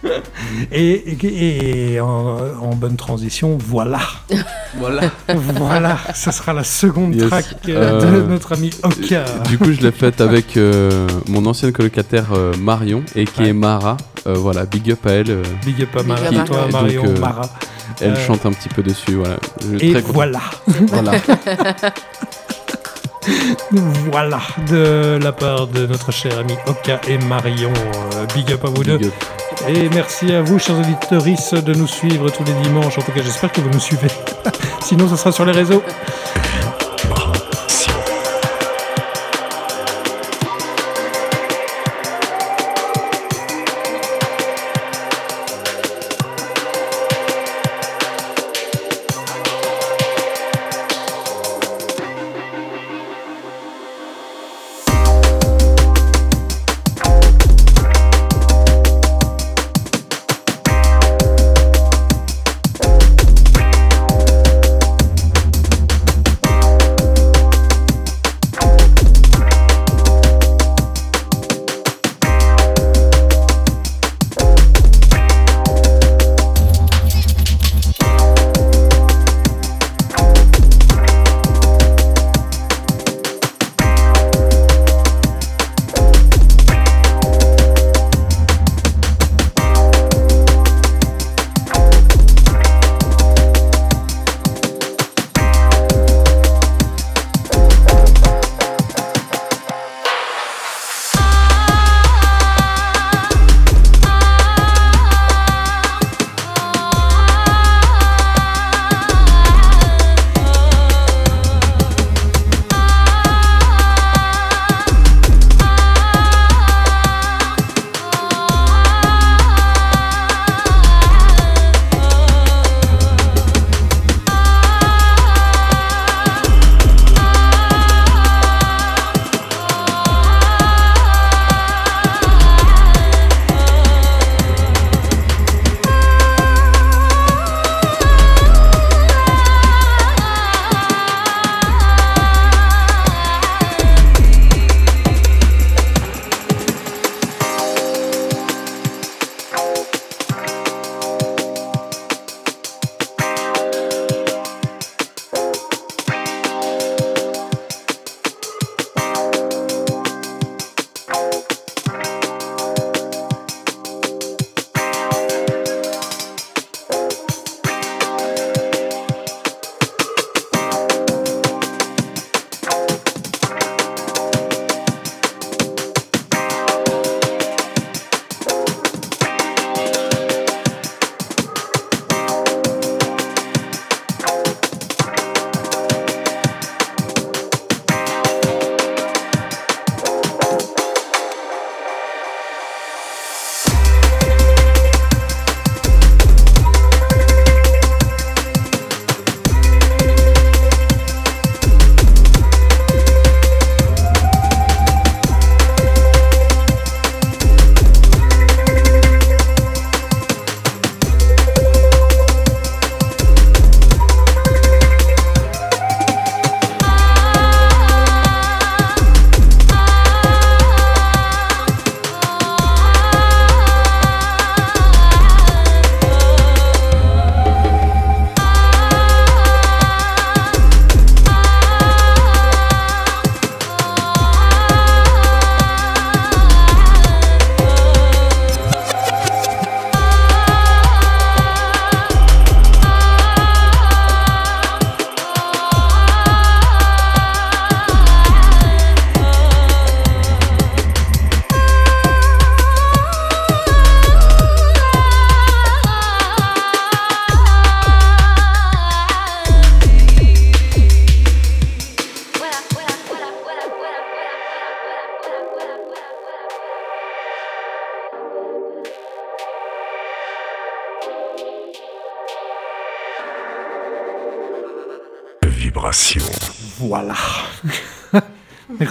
[0.72, 4.00] Et, et- et en, en bonne transition, voilà.
[4.78, 5.04] Voilà.
[5.36, 7.28] voilà, ce sera la seconde Yes.
[7.30, 9.26] track euh, de Euh, notre ami Oka.
[9.48, 13.54] Du coup, je l'ai faite avec euh, mon ancienne colocataire euh, Marion et qui est
[13.54, 13.98] Mara.
[14.28, 15.30] Euh, voilà, big up à elle.
[15.32, 17.50] euh, Big up à Mara, qui- toi, Marion, donc, euh, Mara.
[18.00, 19.38] Elle Euh, chante un petit peu dessus, voilà.
[19.62, 20.40] Je Et très voilà.
[20.68, 21.12] Voilà.
[24.12, 24.40] voilà,
[24.70, 27.72] de la part de notre cher ami Oka et Marion.
[28.34, 28.96] big up à vous deux.
[28.96, 29.14] Up.
[29.68, 32.98] Et merci à vous, chers auditeurs, de nous suivre tous les dimanches.
[32.98, 34.08] En tout cas, j'espère que vous nous suivez.
[34.82, 35.84] Sinon, ça sera sur les réseaux.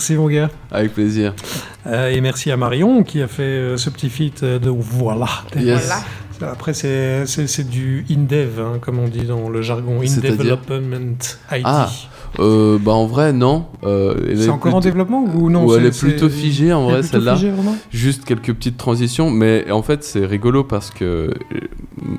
[0.01, 0.49] Merci mon gars.
[0.71, 1.35] Avec plaisir.
[1.87, 5.27] Euh, et merci à Marion qui a fait euh, ce petit feat euh, de voilà.
[5.55, 5.87] Yes.
[6.39, 6.53] Voilà.
[6.55, 10.01] Après, c'est- c'est c'est du in-dev, hein, comme on dit dans le jargon.
[10.01, 11.19] In-development
[11.53, 11.61] IT.
[11.65, 11.91] Ah,
[12.39, 13.67] euh, bah en vrai, non.
[13.85, 16.35] Euh, C'est est encore en plutôt- développement ou non Ou elle c'est- est plutôt c'est-
[16.37, 17.35] figée en elle est vrai plutôt celle-là.
[17.37, 17.77] figée, vraiment?
[17.91, 21.35] Juste quelques petites transitions, mais en fait c'est rigolo parce que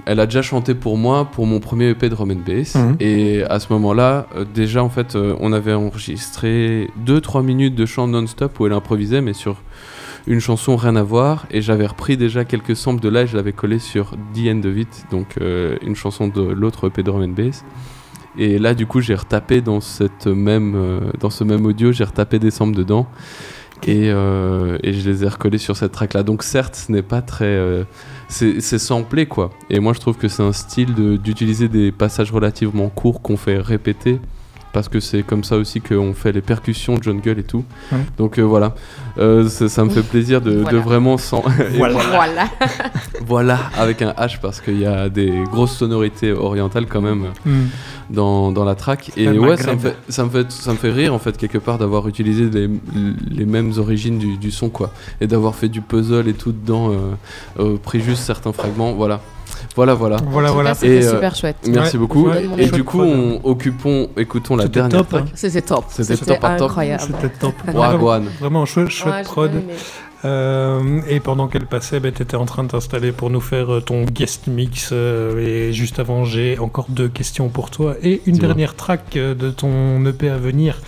[0.05, 2.75] elle a déjà chanté pour moi pour mon premier EP de Drum and Bass.
[2.75, 2.95] Mhm.
[2.99, 7.85] Et à ce moment-là, euh, déjà en fait, euh, on avait enregistré 2-3 minutes de
[7.85, 9.61] chant non-stop où elle improvisait, mais sur
[10.27, 11.45] une chanson rien à voir.
[11.51, 14.61] Et j'avais repris déjà quelques samples de là et je l'avais collé sur The End
[14.63, 17.63] of It, donc euh, une chanson de l'autre EP de Drum and Bass.
[18.37, 22.39] Et là, du coup, j'ai retapé dans, cette même, dans ce même audio, j'ai retapé
[22.39, 23.07] des samples dedans.
[23.87, 26.23] Et, euh, et je les ai recollés sur cette track là.
[26.23, 27.45] Donc, certes, ce n'est pas très.
[27.45, 27.83] euh,
[28.29, 29.49] c'est samplé, quoi.
[29.69, 33.37] Et moi, je trouve que c'est un style de- d'utiliser des passages relativement courts qu'on
[33.37, 34.19] fait répéter.
[34.73, 37.65] Parce que c'est comme ça aussi qu'on fait les percussions de jungle et tout.
[38.17, 38.73] Donc euh, voilà,
[39.17, 41.43] Euh, ça, ça me fait plaisir de, vraiment sans.
[41.75, 41.99] Voilà.
[42.09, 42.49] Voilà.
[43.27, 47.65] voilà, avec un H parce qu'il y a des grosses sonorités orientales quand même Hmm.
[48.09, 49.11] dans, dans la track.
[49.17, 51.57] Et ouais, ça me, fait, ça, me fait, ça me fait rire en fait quelque
[51.57, 52.69] part d'avoir utilisé les,
[53.29, 54.91] les mêmes origines du, du son quoi.
[55.19, 56.95] Et d'avoir fait du puzzle et tout dedans, euh,
[57.59, 58.93] euh, pris juste certains fragments.
[58.93, 59.19] Voilà.
[59.75, 60.17] Voilà, voilà.
[60.27, 60.73] Voilà, En voilà.
[60.73, 61.55] c'était Et, euh, super chouette.
[61.67, 62.27] Merci Ouais, beaucoup.
[62.29, 65.25] ouais, et du coup, on, occupons, écoutons la C'était dernière top, hein.
[65.33, 65.85] C'était top.
[65.89, 66.69] C'était top à top.
[66.69, 67.03] incroyable.
[67.03, 67.53] C'était top.
[68.39, 69.51] Vraiment chouette, chouette prod.
[70.23, 73.73] Euh, et pendant qu'elle passait, ben, tu étais en train de t'installer pour nous faire
[73.73, 74.89] euh, ton guest mix.
[74.91, 77.95] euh, et juste avant, j'ai encore deux questions pour toi.
[78.03, 80.79] Et une dernière track euh, de ton EP à venir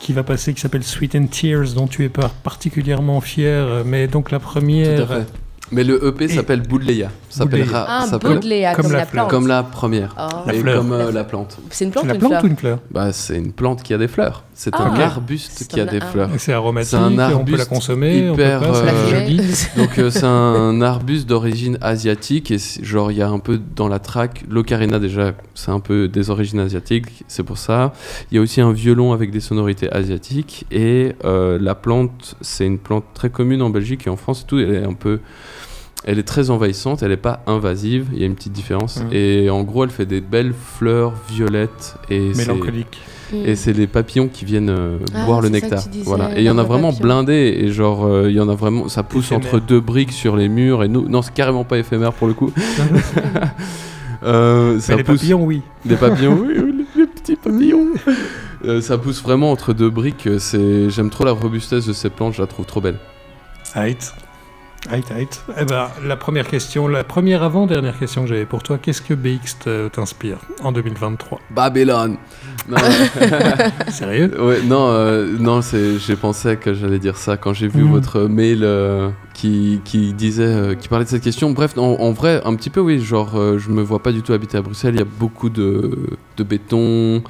[0.00, 3.84] qui va passer, qui s'appelle Sweet and Tears, dont tu es pas particulièrement fier.
[3.84, 5.06] Mais donc la Tout à première.
[5.08, 5.26] fait.
[5.72, 7.10] Mais le EP s'appelle Boudleia.
[7.28, 9.30] S'appellera- Ah, s'appelle- Boudléa, comme comme, la plante.
[9.30, 10.14] Comme la première.
[10.18, 10.42] Oh.
[10.46, 10.78] La et fleur.
[10.78, 11.58] comme euh, la plante.
[11.70, 12.78] C'est une plante ou la une plante fleur ou une fleur?
[12.90, 14.42] Bah, c'est une plante qui a des fleurs.
[14.52, 14.82] C'est Ah.
[14.82, 14.98] un Ok.
[15.00, 16.06] arbuste qui a des ah.
[16.06, 16.30] fleurs.
[16.38, 19.30] C'est aromatique, un on peut la arbuste consommer, on hyper, peut pas, c'est euh.
[19.76, 23.88] Donc euh, c'est un arbuste d'origine asiatique et genre il y a un peu dans
[23.88, 27.92] la track l'ocarina déjà c'est un peu des origines asiatiques c'est pour ça
[28.30, 32.66] il y a aussi un violon avec des sonorités asiatiques et euh, la plante c'est
[32.66, 35.20] une plante très commune en Belgique et en France et tout elle est un peu
[36.04, 39.08] elle est très envahissante elle est pas invasive il y a une petite différence Mhm.
[39.12, 43.00] et en gros elle fait des belles fleurs violettes et c'est- Mélancolique.
[43.32, 45.78] et c'est les papillons qui viennent euh, Ah, boire le nectar.
[45.88, 46.30] disais, Voilà.
[46.36, 47.02] Et il y en a vraiment papillon.
[47.22, 47.32] blindé
[47.62, 49.46] et genre euh, il y en a vraiment ça pousse Éphémère.
[49.54, 52.34] entre deux briques sur les murs et nous non c'est carrément pas éphémère pour le
[52.34, 52.52] coup.
[54.22, 55.62] Euh, ça les pousse papillons, oui.
[55.86, 57.86] des papillons oui, oui, les, les petits papillons.
[58.66, 60.28] Euh, ça pousse vraiment entre deux briques.
[60.38, 62.98] C'est j'aime trop la robustesse de ces plantes, je la trouve trop belle.
[63.74, 64.12] Right.
[64.88, 65.44] Right, right.
[65.60, 69.12] Eh ben, la première question, la première avant-dernière question que j'avais pour toi, qu'est-ce que
[69.14, 72.16] BX t'inspire en 2023 Babylone.
[72.68, 72.76] Non,
[73.90, 74.30] Sérieux?
[74.40, 77.90] Ouais, non, euh, non, j'ai pensé que j'allais dire ça quand j'ai vu Mhm.
[77.90, 81.50] votre mail euh, qui, qui disait, euh, qui parlait de cette question.
[81.52, 84.32] Bref, en, en vrai, un petit peu, oui, genre, je me vois pas du tout
[84.34, 84.94] habiter à Bruxelles.
[84.94, 85.90] Il y a beaucoup de,
[86.40, 87.22] de béton,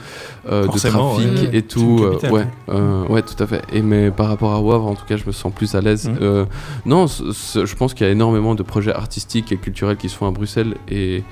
[0.49, 1.51] euh, de trafic ouais.
[1.53, 2.01] et tout.
[2.03, 3.63] euh, ouais, euh, ouais, tout à fait.
[3.73, 6.09] Et mais par rapport à Wavre, en tout cas, je me sens plus à l'aise.
[6.09, 6.19] Mhm.
[6.23, 6.45] Euh,
[6.87, 10.29] non, je pense qu'il y a énormément de projets artistiques et culturels qui se font
[10.29, 11.25] à Bruxelles et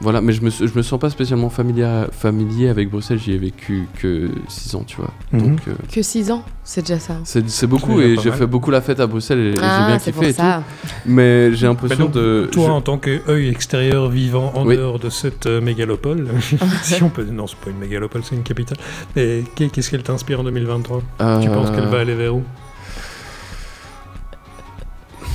[0.00, 3.38] voilà, mais je me, je me sens pas spécialement familier, familier avec Bruxelles, j'y ai
[3.38, 5.10] vécu que 6 ans, tu vois.
[5.32, 5.40] Mhm.
[5.40, 7.16] Donc, euh, Que 6 ans, c'est déjà ça.
[7.24, 9.98] c'est beaucoup et j'ai fait beaucoup la fête à Bruxelles et, et j'ai Ah, bien
[9.98, 10.62] c'est kiffé pour et ça.
[10.82, 10.88] tout.
[11.06, 12.48] Mais j'ai l'impression Bah donc, de.
[12.52, 14.76] Toi, je- en tant qu'œil extérieur vivant en Oui.
[14.76, 16.28] dehors de cette euh, mégalopole,
[16.82, 17.24] si on peut.
[17.24, 18.78] Non, c'est pas une mégalopole, c'est une capitale.
[19.14, 22.42] Qu'est- qu'est-ce qu'elle t'inspire en 2023 Tu Euh, penses qu'elle va aller vers où?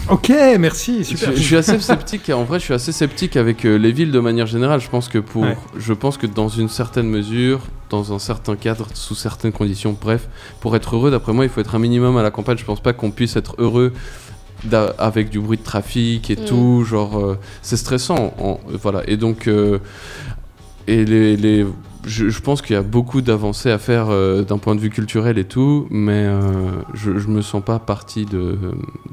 [0.10, 0.30] Ok,
[0.60, 1.32] merci, super.
[1.32, 2.30] Je, je suis assez sceptique.
[2.30, 4.80] En vrai, je suis assez sceptique avec euh, les villes de manière générale.
[4.80, 5.58] Je pense que pour, Ouais.
[5.78, 10.28] je pense que dans une certaine mesure, dans un certain cadre, sous certaines conditions, bref,
[10.60, 12.58] pour être heureux, d'après moi, il faut être un minimum à la campagne.
[12.58, 13.94] Je pense pas qu'on puisse être heureux
[15.00, 16.46] avec du bruit de trafic et Mm.
[16.46, 16.84] tout.
[16.88, 18.34] Genre, euh, c'est stressant.
[18.40, 19.02] en- voilà.
[19.08, 19.80] Et donc, euh,
[20.88, 21.66] et les, les-
[22.06, 24.90] je, je pense qu'il y a beaucoup d'avancées à faire euh, d'un point de vue
[24.90, 26.42] culturel et tout, mais euh,
[26.94, 28.58] je, je me sens pas partie de,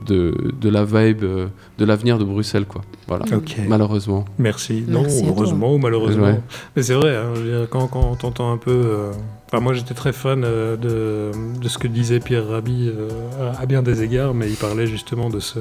[0.07, 1.47] de, de la vibe, euh,
[1.79, 2.83] de l'avenir de Bruxelles, quoi.
[3.09, 3.25] Voilà.
[3.69, 4.25] Malheureusement.
[4.39, 4.85] Merci.
[4.87, 6.25] Non, Merci heureusement ou malheureusement.
[6.25, 6.41] Ouais.
[6.77, 7.33] Mais c'est vrai, hein,
[7.71, 9.11] quand, quand on t'entend un peu.
[9.55, 11.31] Enfin, moi, j'étais très fan euh, de,
[11.61, 13.11] de ce que disait Pierre Rabhi euh,
[13.55, 15.59] à, à bien des égards, mais il parlait justement de ce,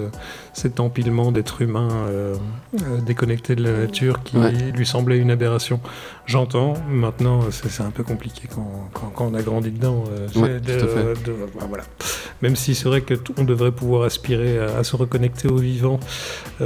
[0.53, 2.35] cet empilement d'êtres humains euh,
[3.05, 4.53] déconnectés de la nature qui Ouais.
[4.73, 5.81] lui semblait une aberration.
[6.25, 10.05] J'entends, maintenant, c'est un peu compliqué quand, quand, quand on a grandi dedans.
[10.37, 10.61] Ouais, fait.
[10.61, 11.83] de- bah, voilà.
[12.41, 15.99] même si c'est vrai qu'on devrait pouvoir aspirer à, à, se reconnecter au vivant,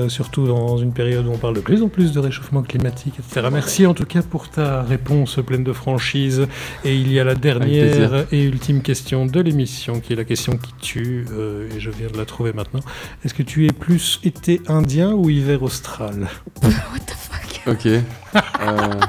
[0.10, 3.48] surtout dans une période où on parle de plus en plus de réchauffement climatique, etc.
[3.52, 6.46] Merci en tout cas pour ta réponse pleine de franchise.
[6.84, 10.58] Et il y a la dernière et ultime question de l'émission, qui est la question
[10.58, 12.82] qui tue, euh, et je viens de la trouver maintenant.
[13.24, 16.28] Est-ce que tu es plus été indien ou hiver austral?
[16.64, 17.62] What the fuck?
[17.68, 17.86] Ok.
[17.86, 19.00] Euh...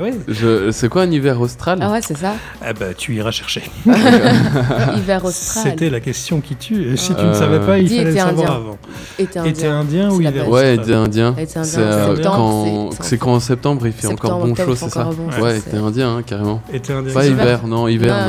[0.00, 0.10] Oui.
[0.28, 0.70] Je...
[0.70, 1.78] C'est quoi un hiver austral?
[1.80, 2.34] Ah ouais, c'est ça.
[2.62, 3.62] Ah bah tu iras chercher.
[4.96, 5.64] hiver austral.
[5.64, 6.92] C'était la question qui tue.
[6.92, 8.54] Et si tu ne savais pas, il Dis fallait le savoir indien.
[8.54, 8.78] avant.
[9.18, 9.50] Été indien.
[9.52, 10.48] Été indien ou hiver.
[10.48, 11.28] Ouais, été indien.
[11.38, 15.04] Indien, C'est euh, quand c'est- quand en septembre il fait encore bon chaud, c'est ça
[15.04, 16.60] bon, Ouais, ouais, été indien hein, carrément.
[16.72, 17.14] Été indien.
[17.14, 18.26] Pas hiver, non, hiver, Euh,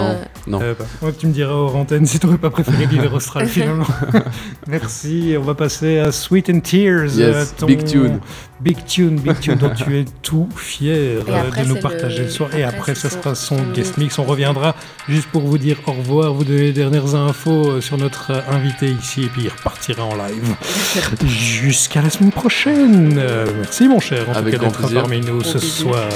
[0.47, 0.59] non.
[0.59, 0.59] Non.
[0.63, 3.45] Euh, bah, ouais, tu me diras hors antenne si tu n'aurais pas préféré l'hiver austral
[3.47, 3.85] finalement.
[4.67, 5.35] Merci.
[5.37, 7.05] On va passer à Sweet and Tears.
[7.17, 8.19] Yes, euh, ton big tune.
[8.61, 12.23] Big tune, big tune dont tu es tout fier euh, après, de nous partager le-
[12.25, 12.53] le soir.
[12.55, 14.19] Et après, ce sera son guest mix.
[14.19, 14.75] On reviendra
[15.07, 18.41] juste pour vous dire au revoir, vous donner les dernières infos euh, sur notre euh,
[18.51, 20.55] invité ici et puis il repartira en live.
[21.25, 23.21] Jusqu'à la semaine prochaine.
[23.59, 25.69] Merci mon cher en Avec tout cas d'être parmi nous ce plaisir.
[25.87, 26.09] soir.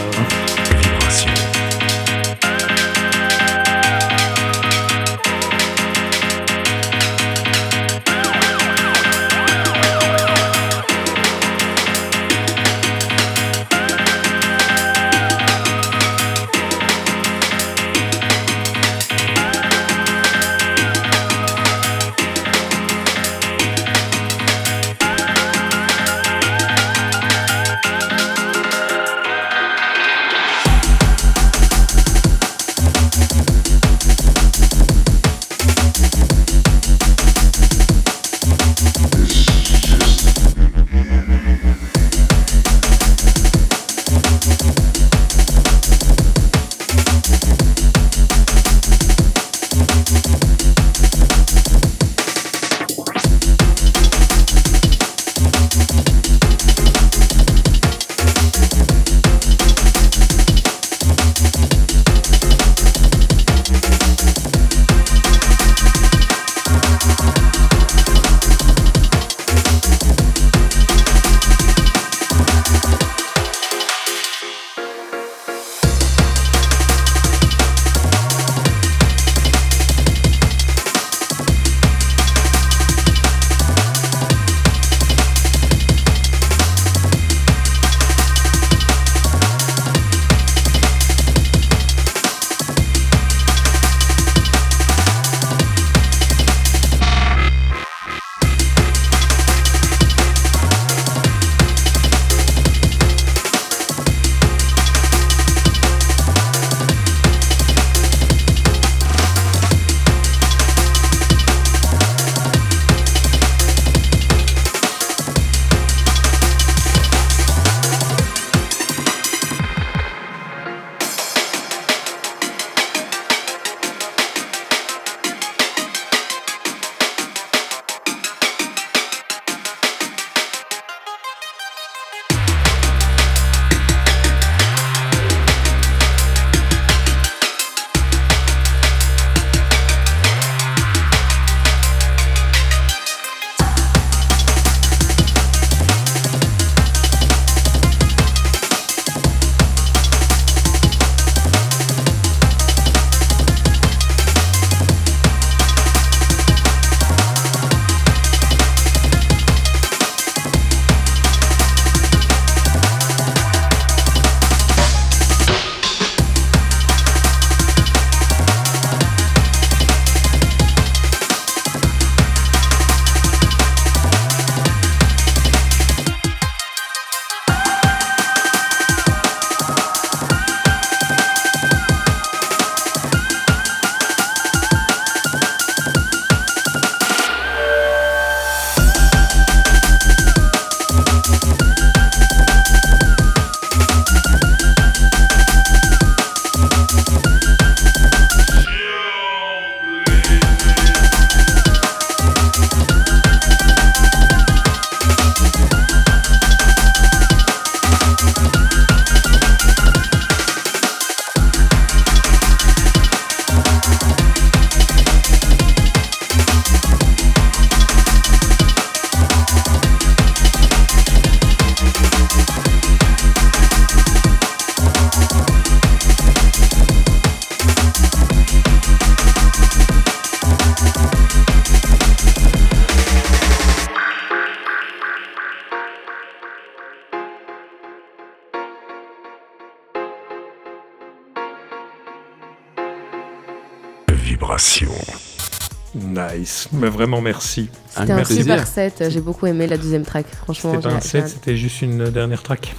[246.71, 247.69] Mais vraiment merci.
[247.89, 250.25] C'était un super set, j'ai beaucoup aimé la deuxième track.
[250.43, 252.73] Franchement, C'était pas un set, c'était juste une dernière track.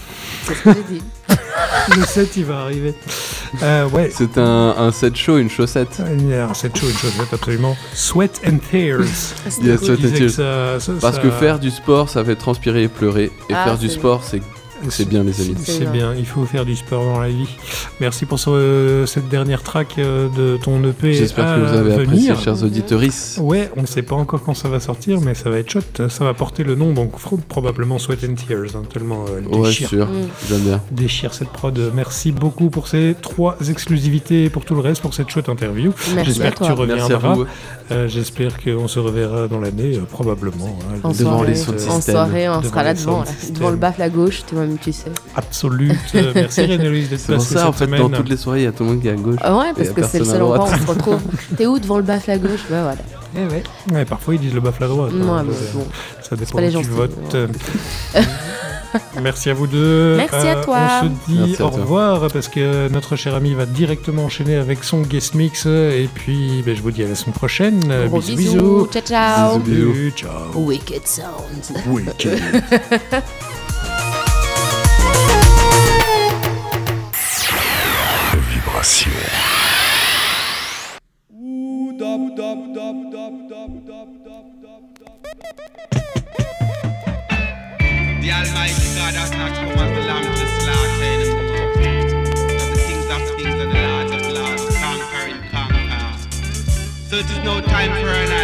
[0.47, 1.03] c'est ce que j'ai dit.
[1.97, 2.95] Le set, il va arriver.
[3.63, 4.11] Euh, ouais.
[4.17, 6.01] C'est un, un set show, une chaussette.
[6.01, 7.77] Un set show, une chaussette, absolument.
[7.93, 9.01] Sweat and Tears.
[9.47, 10.31] Yes, Il sweat and tears.
[10.31, 13.31] ça- ça- Parce ça- que faire du sport, ça fait transpirer et pleurer.
[13.51, 14.41] Et Ah, faire du sport, c'est
[14.91, 15.55] c'est bien, les amis.
[15.65, 17.49] C'est bien, il faut faire du sport dans la vie.
[18.01, 21.15] Merci pour ce- cette dernière track euh, de ton EP.
[21.15, 22.41] J'espère que vous avez apprécié, venir.
[22.41, 23.39] chers auditeuristes.
[23.41, 26.03] Ouais, on ne sait pas encore quand ça va sortir, mais ça va être chouette.
[26.09, 27.13] Ça va porter le nom, donc
[27.49, 29.89] probablement Sweat and Tears, hein, tellement euh, elle Ouais, déchire.
[29.89, 30.11] sûr, Mm.
[30.49, 30.81] j'aime bien.
[30.91, 31.79] Déchire cette prod.
[31.95, 35.93] Merci beaucoup pour ces trois exclusivités et pour tout le reste, pour cette chouette interview.
[36.17, 36.67] Merci J'espère à que toi.
[36.67, 37.45] tu Merci à reviendras.
[37.93, 40.79] Euh, J'espère qu'on se reverra dans l'année, euh, probablement.
[40.91, 43.71] hein, En Devant soirée, les sound en soirée, on Devant sera là devant, là, devant
[43.71, 45.13] le baffle à gauche, toi-même tu sais.
[45.37, 45.93] Absolute.
[46.17, 48.11] Euh, Merci René-Louise d'être ça, en cette fait, semaine.
[48.11, 49.37] dans toutes les soirées, il y a tout le monde qui est à gauche.
[49.43, 51.21] Ah ouais, parce que c'est le seul endroit où on se retrouve.
[51.57, 52.97] T'es où devant le baffle à gauche Bah voilà.
[53.37, 53.63] Eh ouais.
[53.93, 55.13] Ouais, parfois ils disent le baffle à droite.
[55.13, 55.87] Ouais, hein, mais ça- bon.
[56.23, 57.37] Ça dépend pas les où tu votes.
[59.21, 60.15] Merci à vous deux.
[60.17, 60.79] Merci à toi.
[61.03, 64.85] On se dit Merci au revoir parce que notre cher ami va directement enchaîner avec
[64.85, 65.67] son guest mix.
[65.67, 67.81] Et puis, ben, je vous dis à la semaine prochaine.
[68.07, 68.53] Gros bisous, bisous.
[68.53, 68.89] bisous.
[68.93, 69.59] Ciao, ciao.
[69.59, 70.31] Bisous, Salut, ciao.
[70.55, 71.73] Wicked Sounds.
[71.89, 72.41] Wicked.
[78.85, 79.13] Vibration.
[88.21, 91.73] The Almighty God has not come as the lamb to slaughter anymore.
[92.59, 96.19] But the kings of kings and the lords of lords conquer and conquer.
[97.09, 98.44] So it is no time for a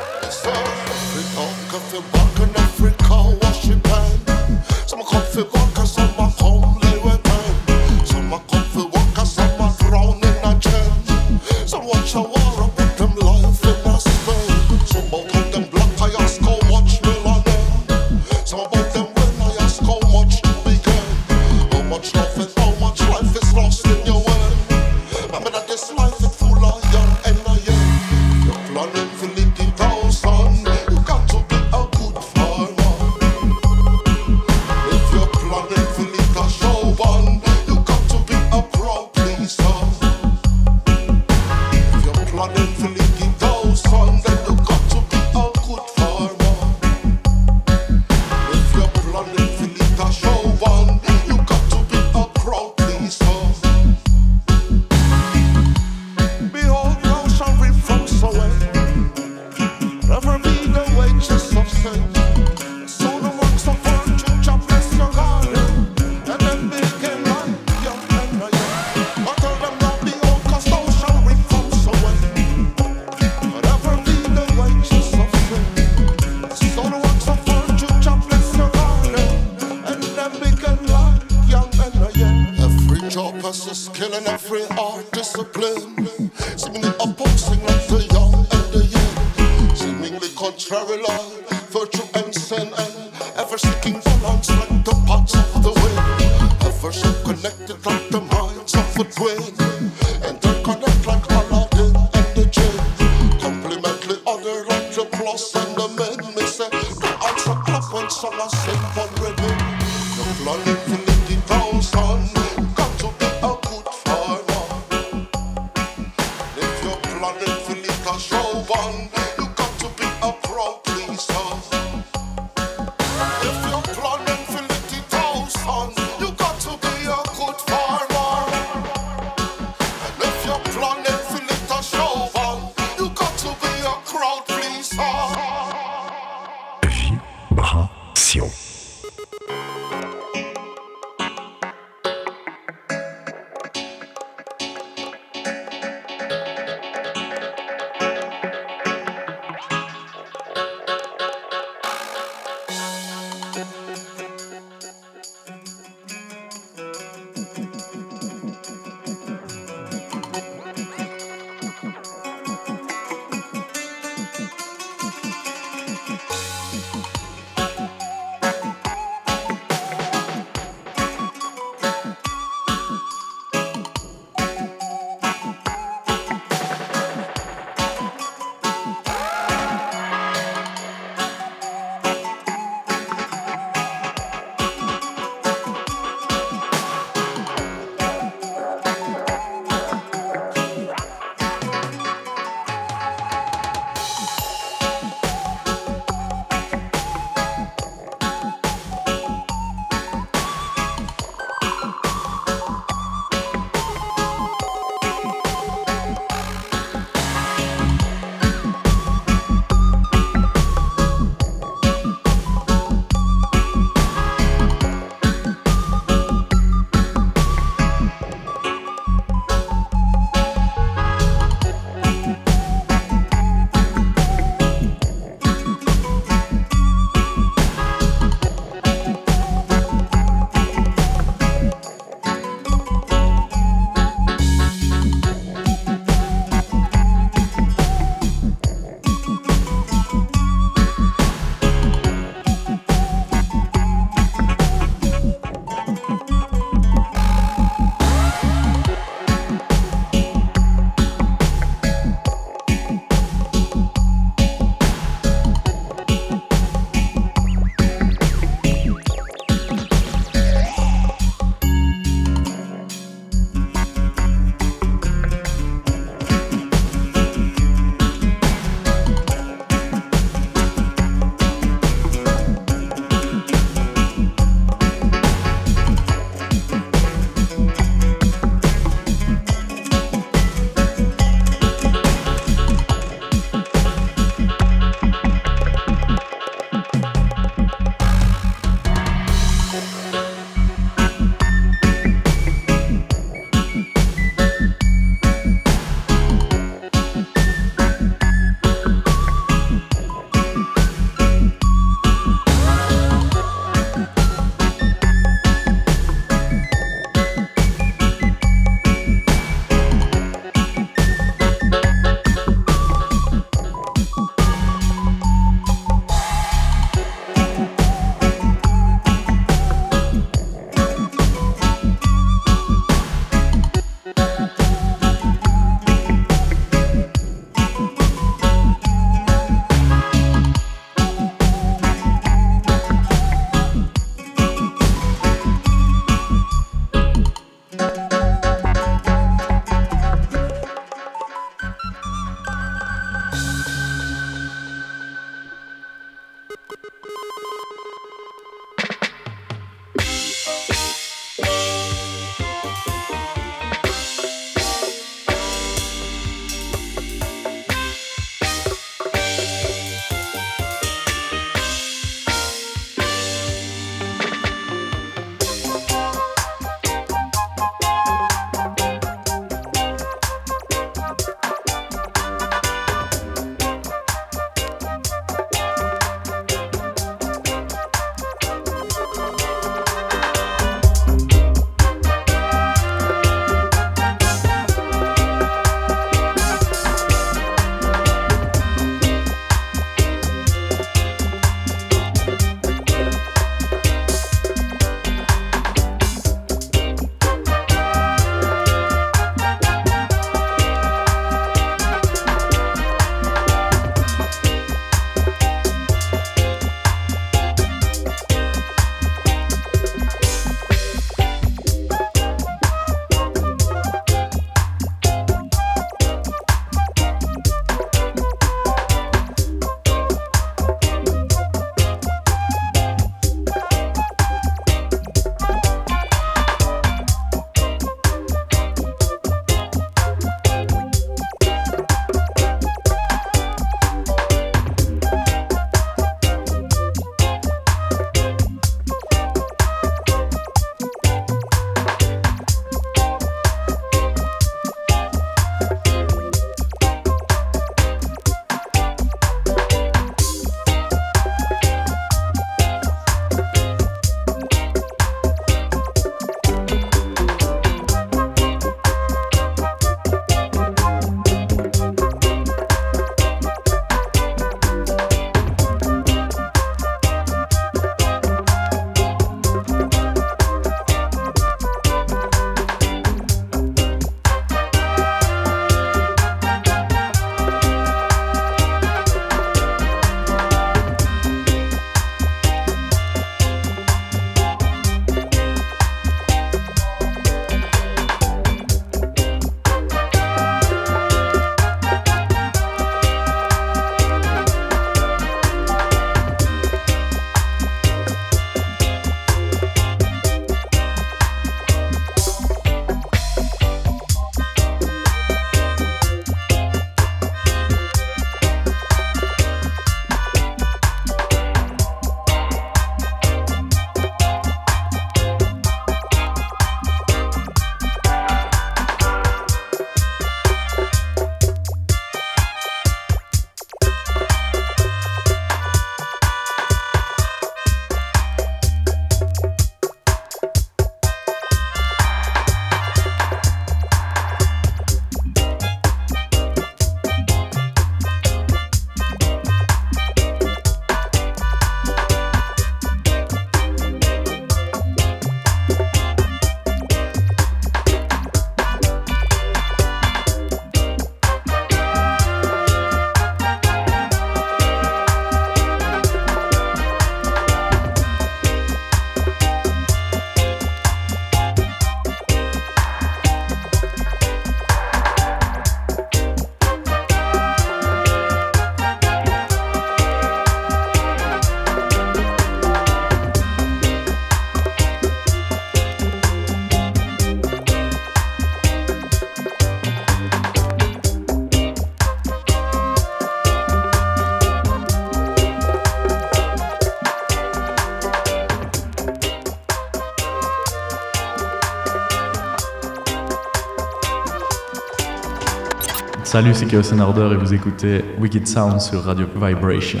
[596.34, 600.00] Salut, c'est Chaos Order et vous écoutez Wicked Sound sur Radio Vibration.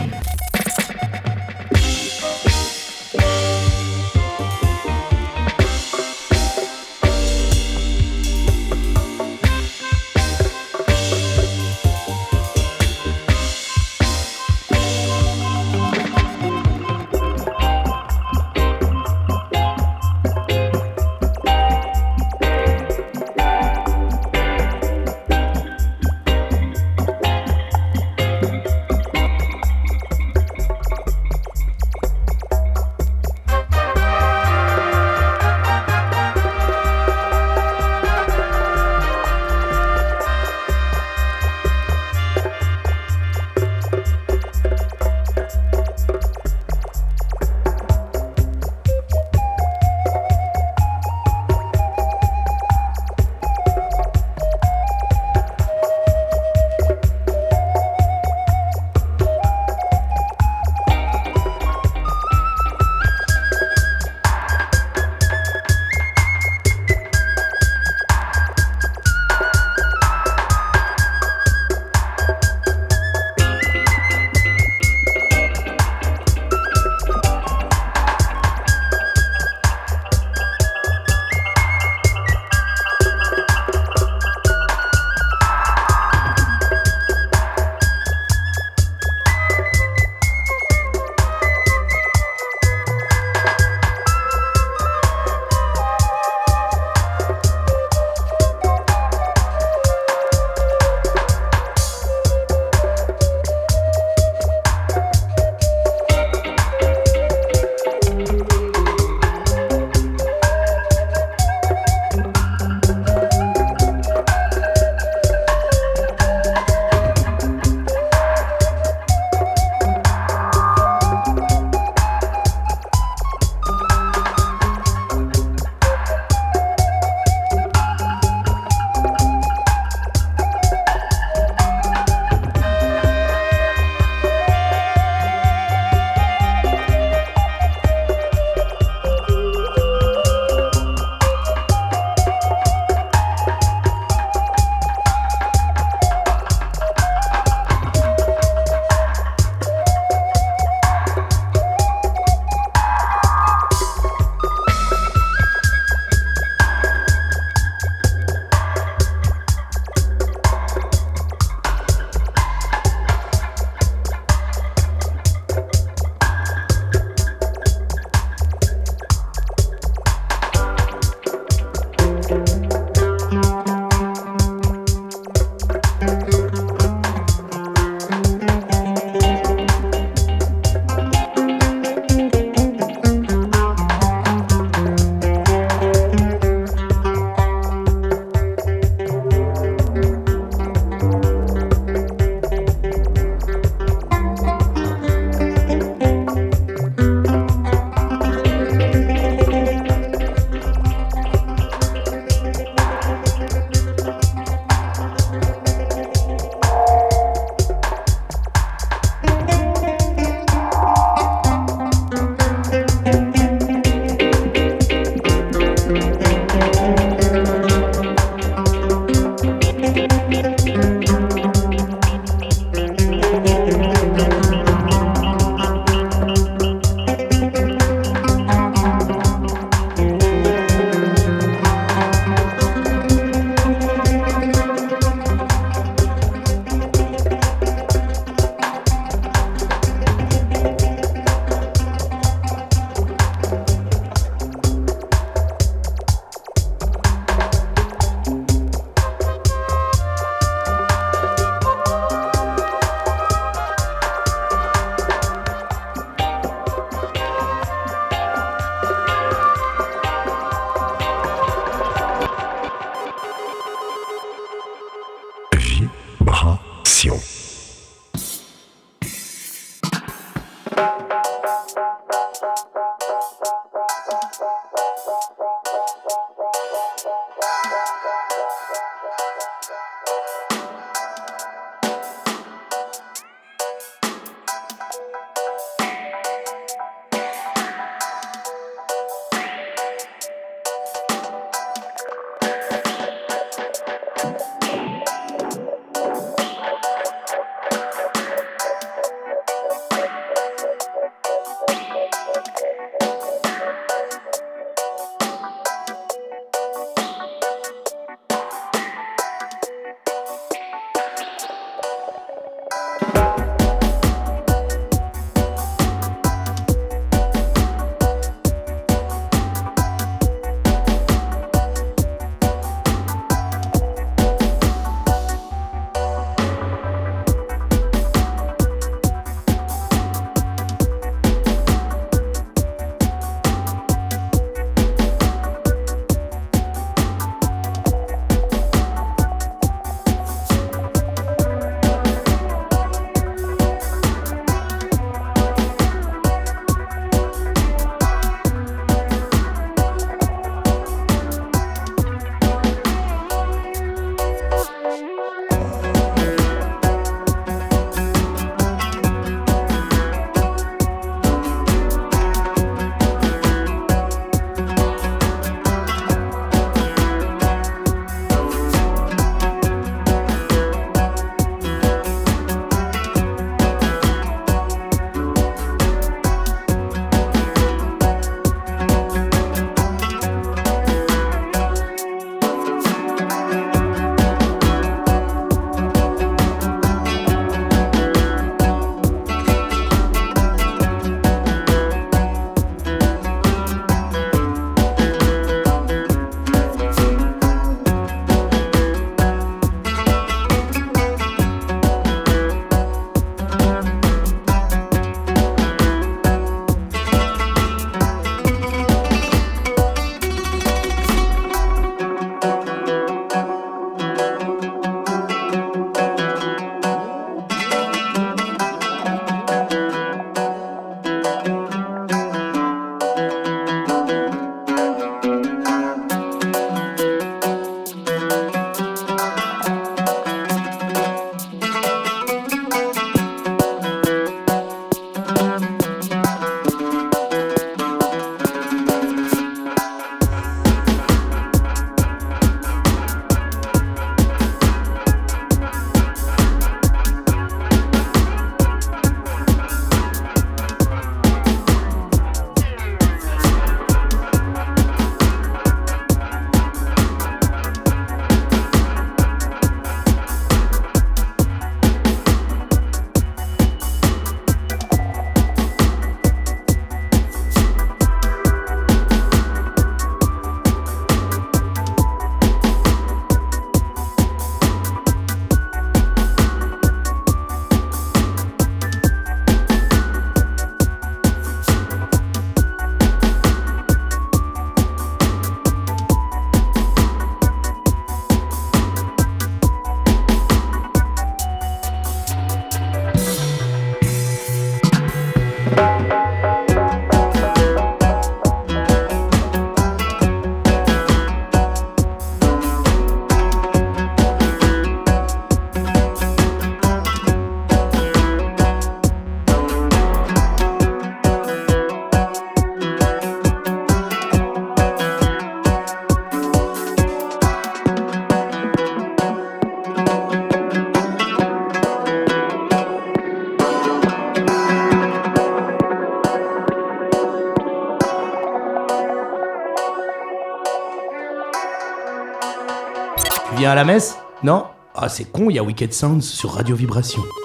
[533.74, 534.66] À la messe Non?
[534.94, 537.22] Ah, c'est con, il y a Wicked Sounds sur Radio Vibration.
[537.22, 537.43] Vibration.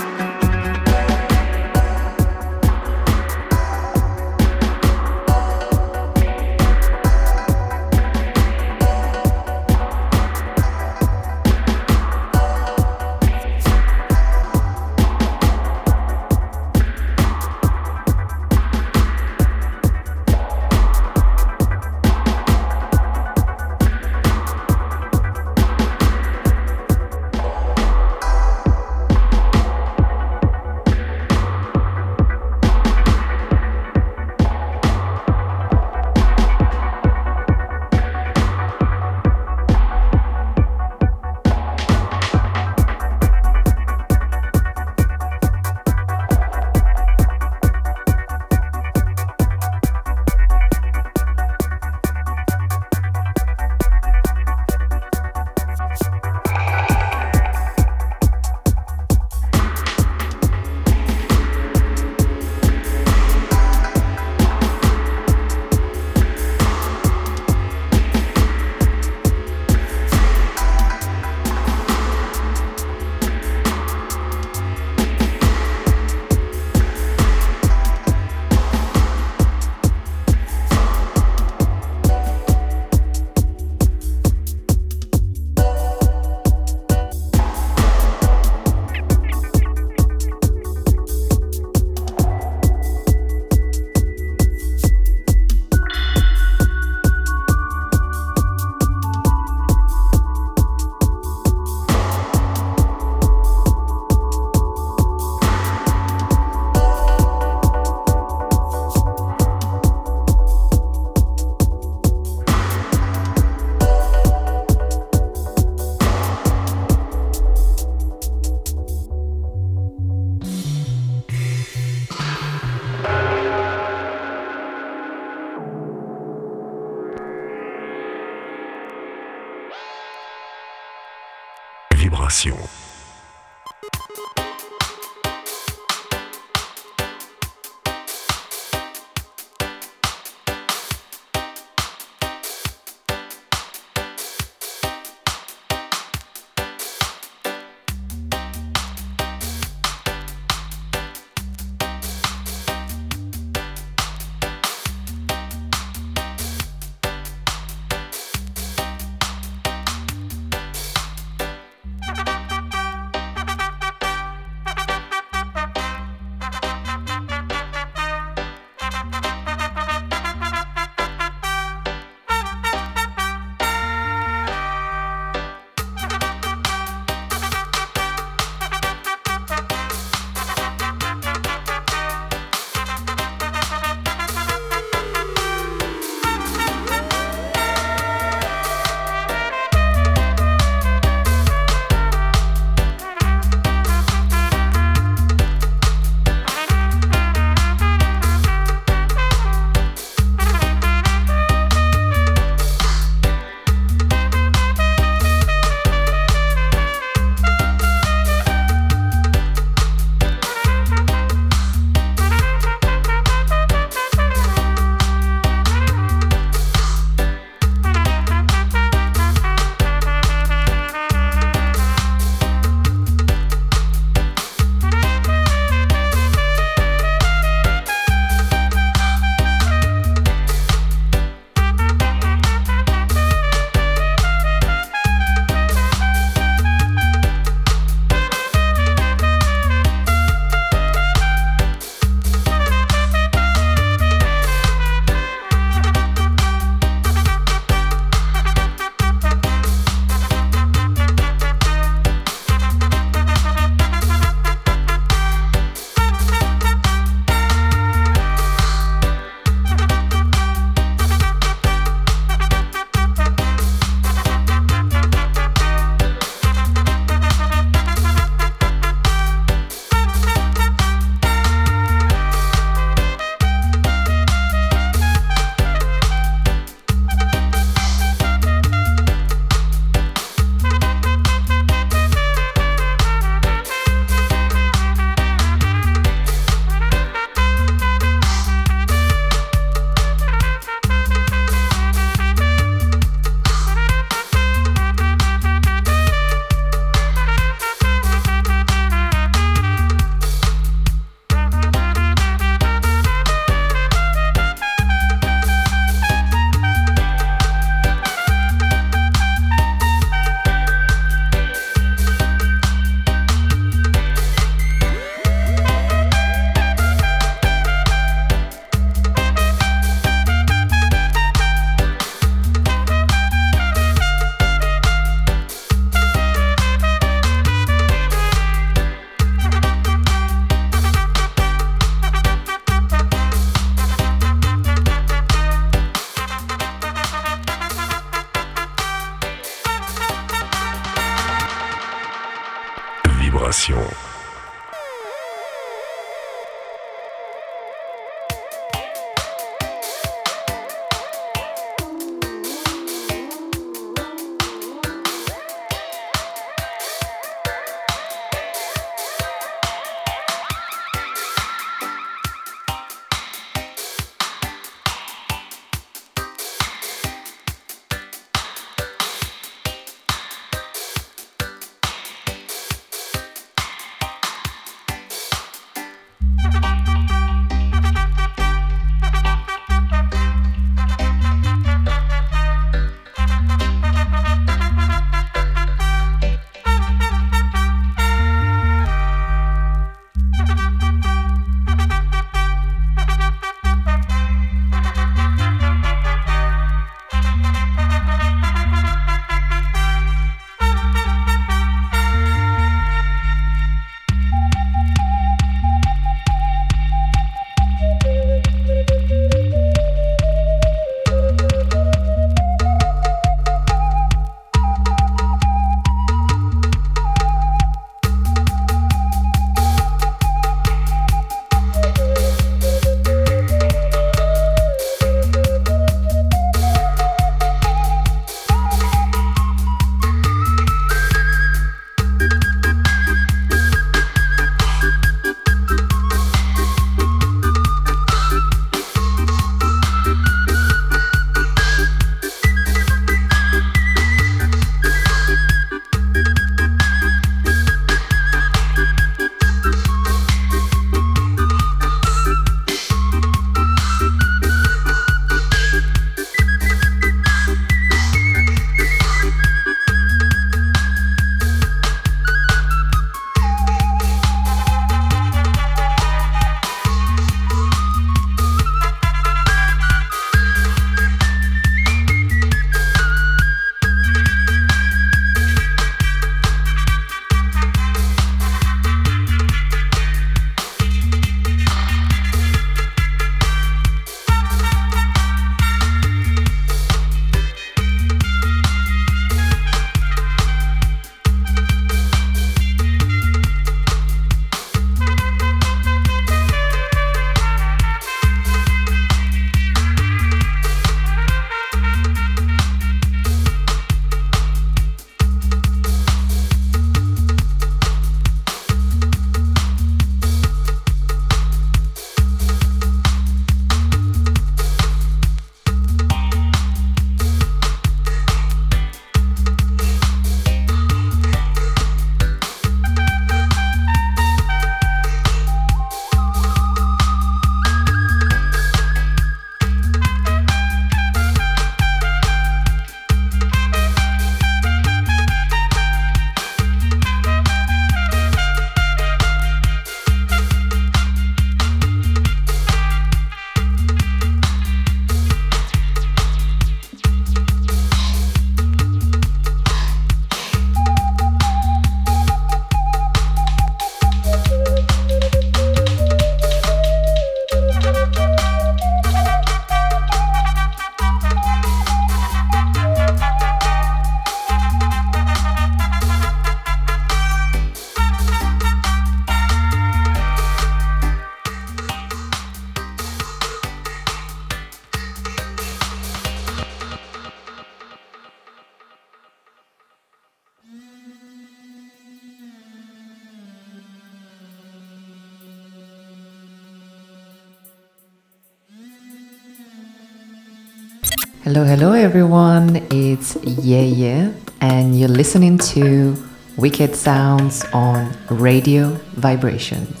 [591.61, 592.77] Hello, hello everyone.
[592.89, 594.31] It's Yeah,
[594.61, 596.17] and you're listening to
[596.57, 600.00] Wicked Sounds on Radio Vibrations.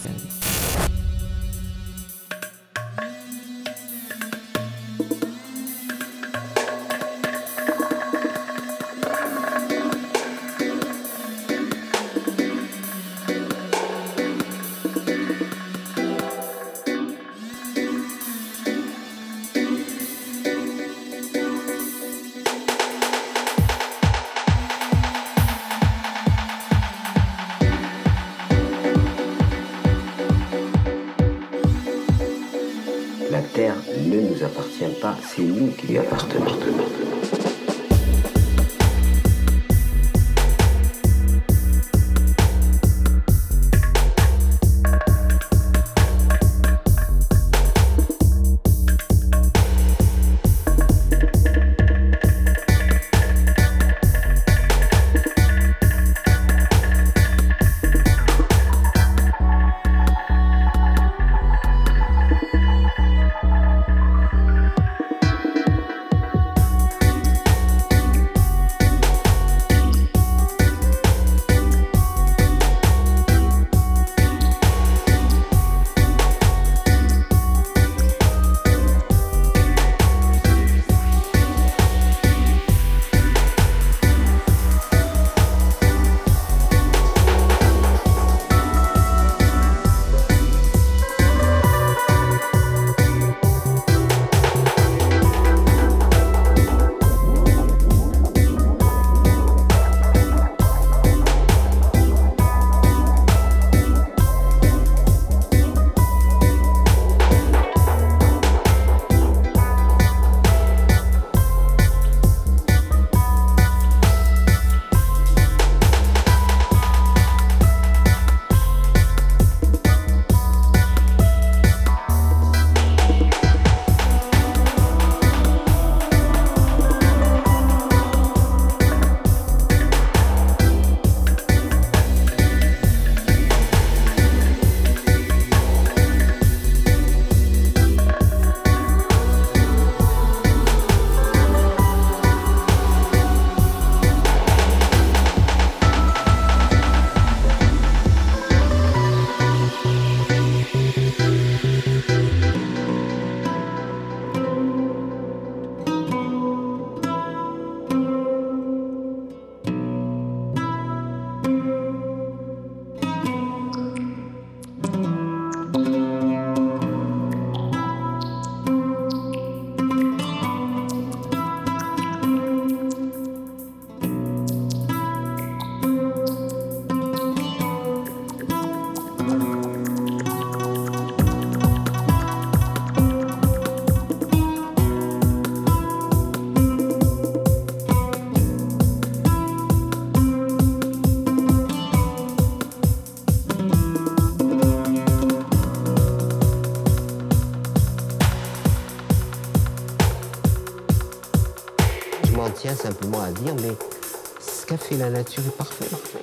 [204.91, 206.20] Fait la nature est parfait.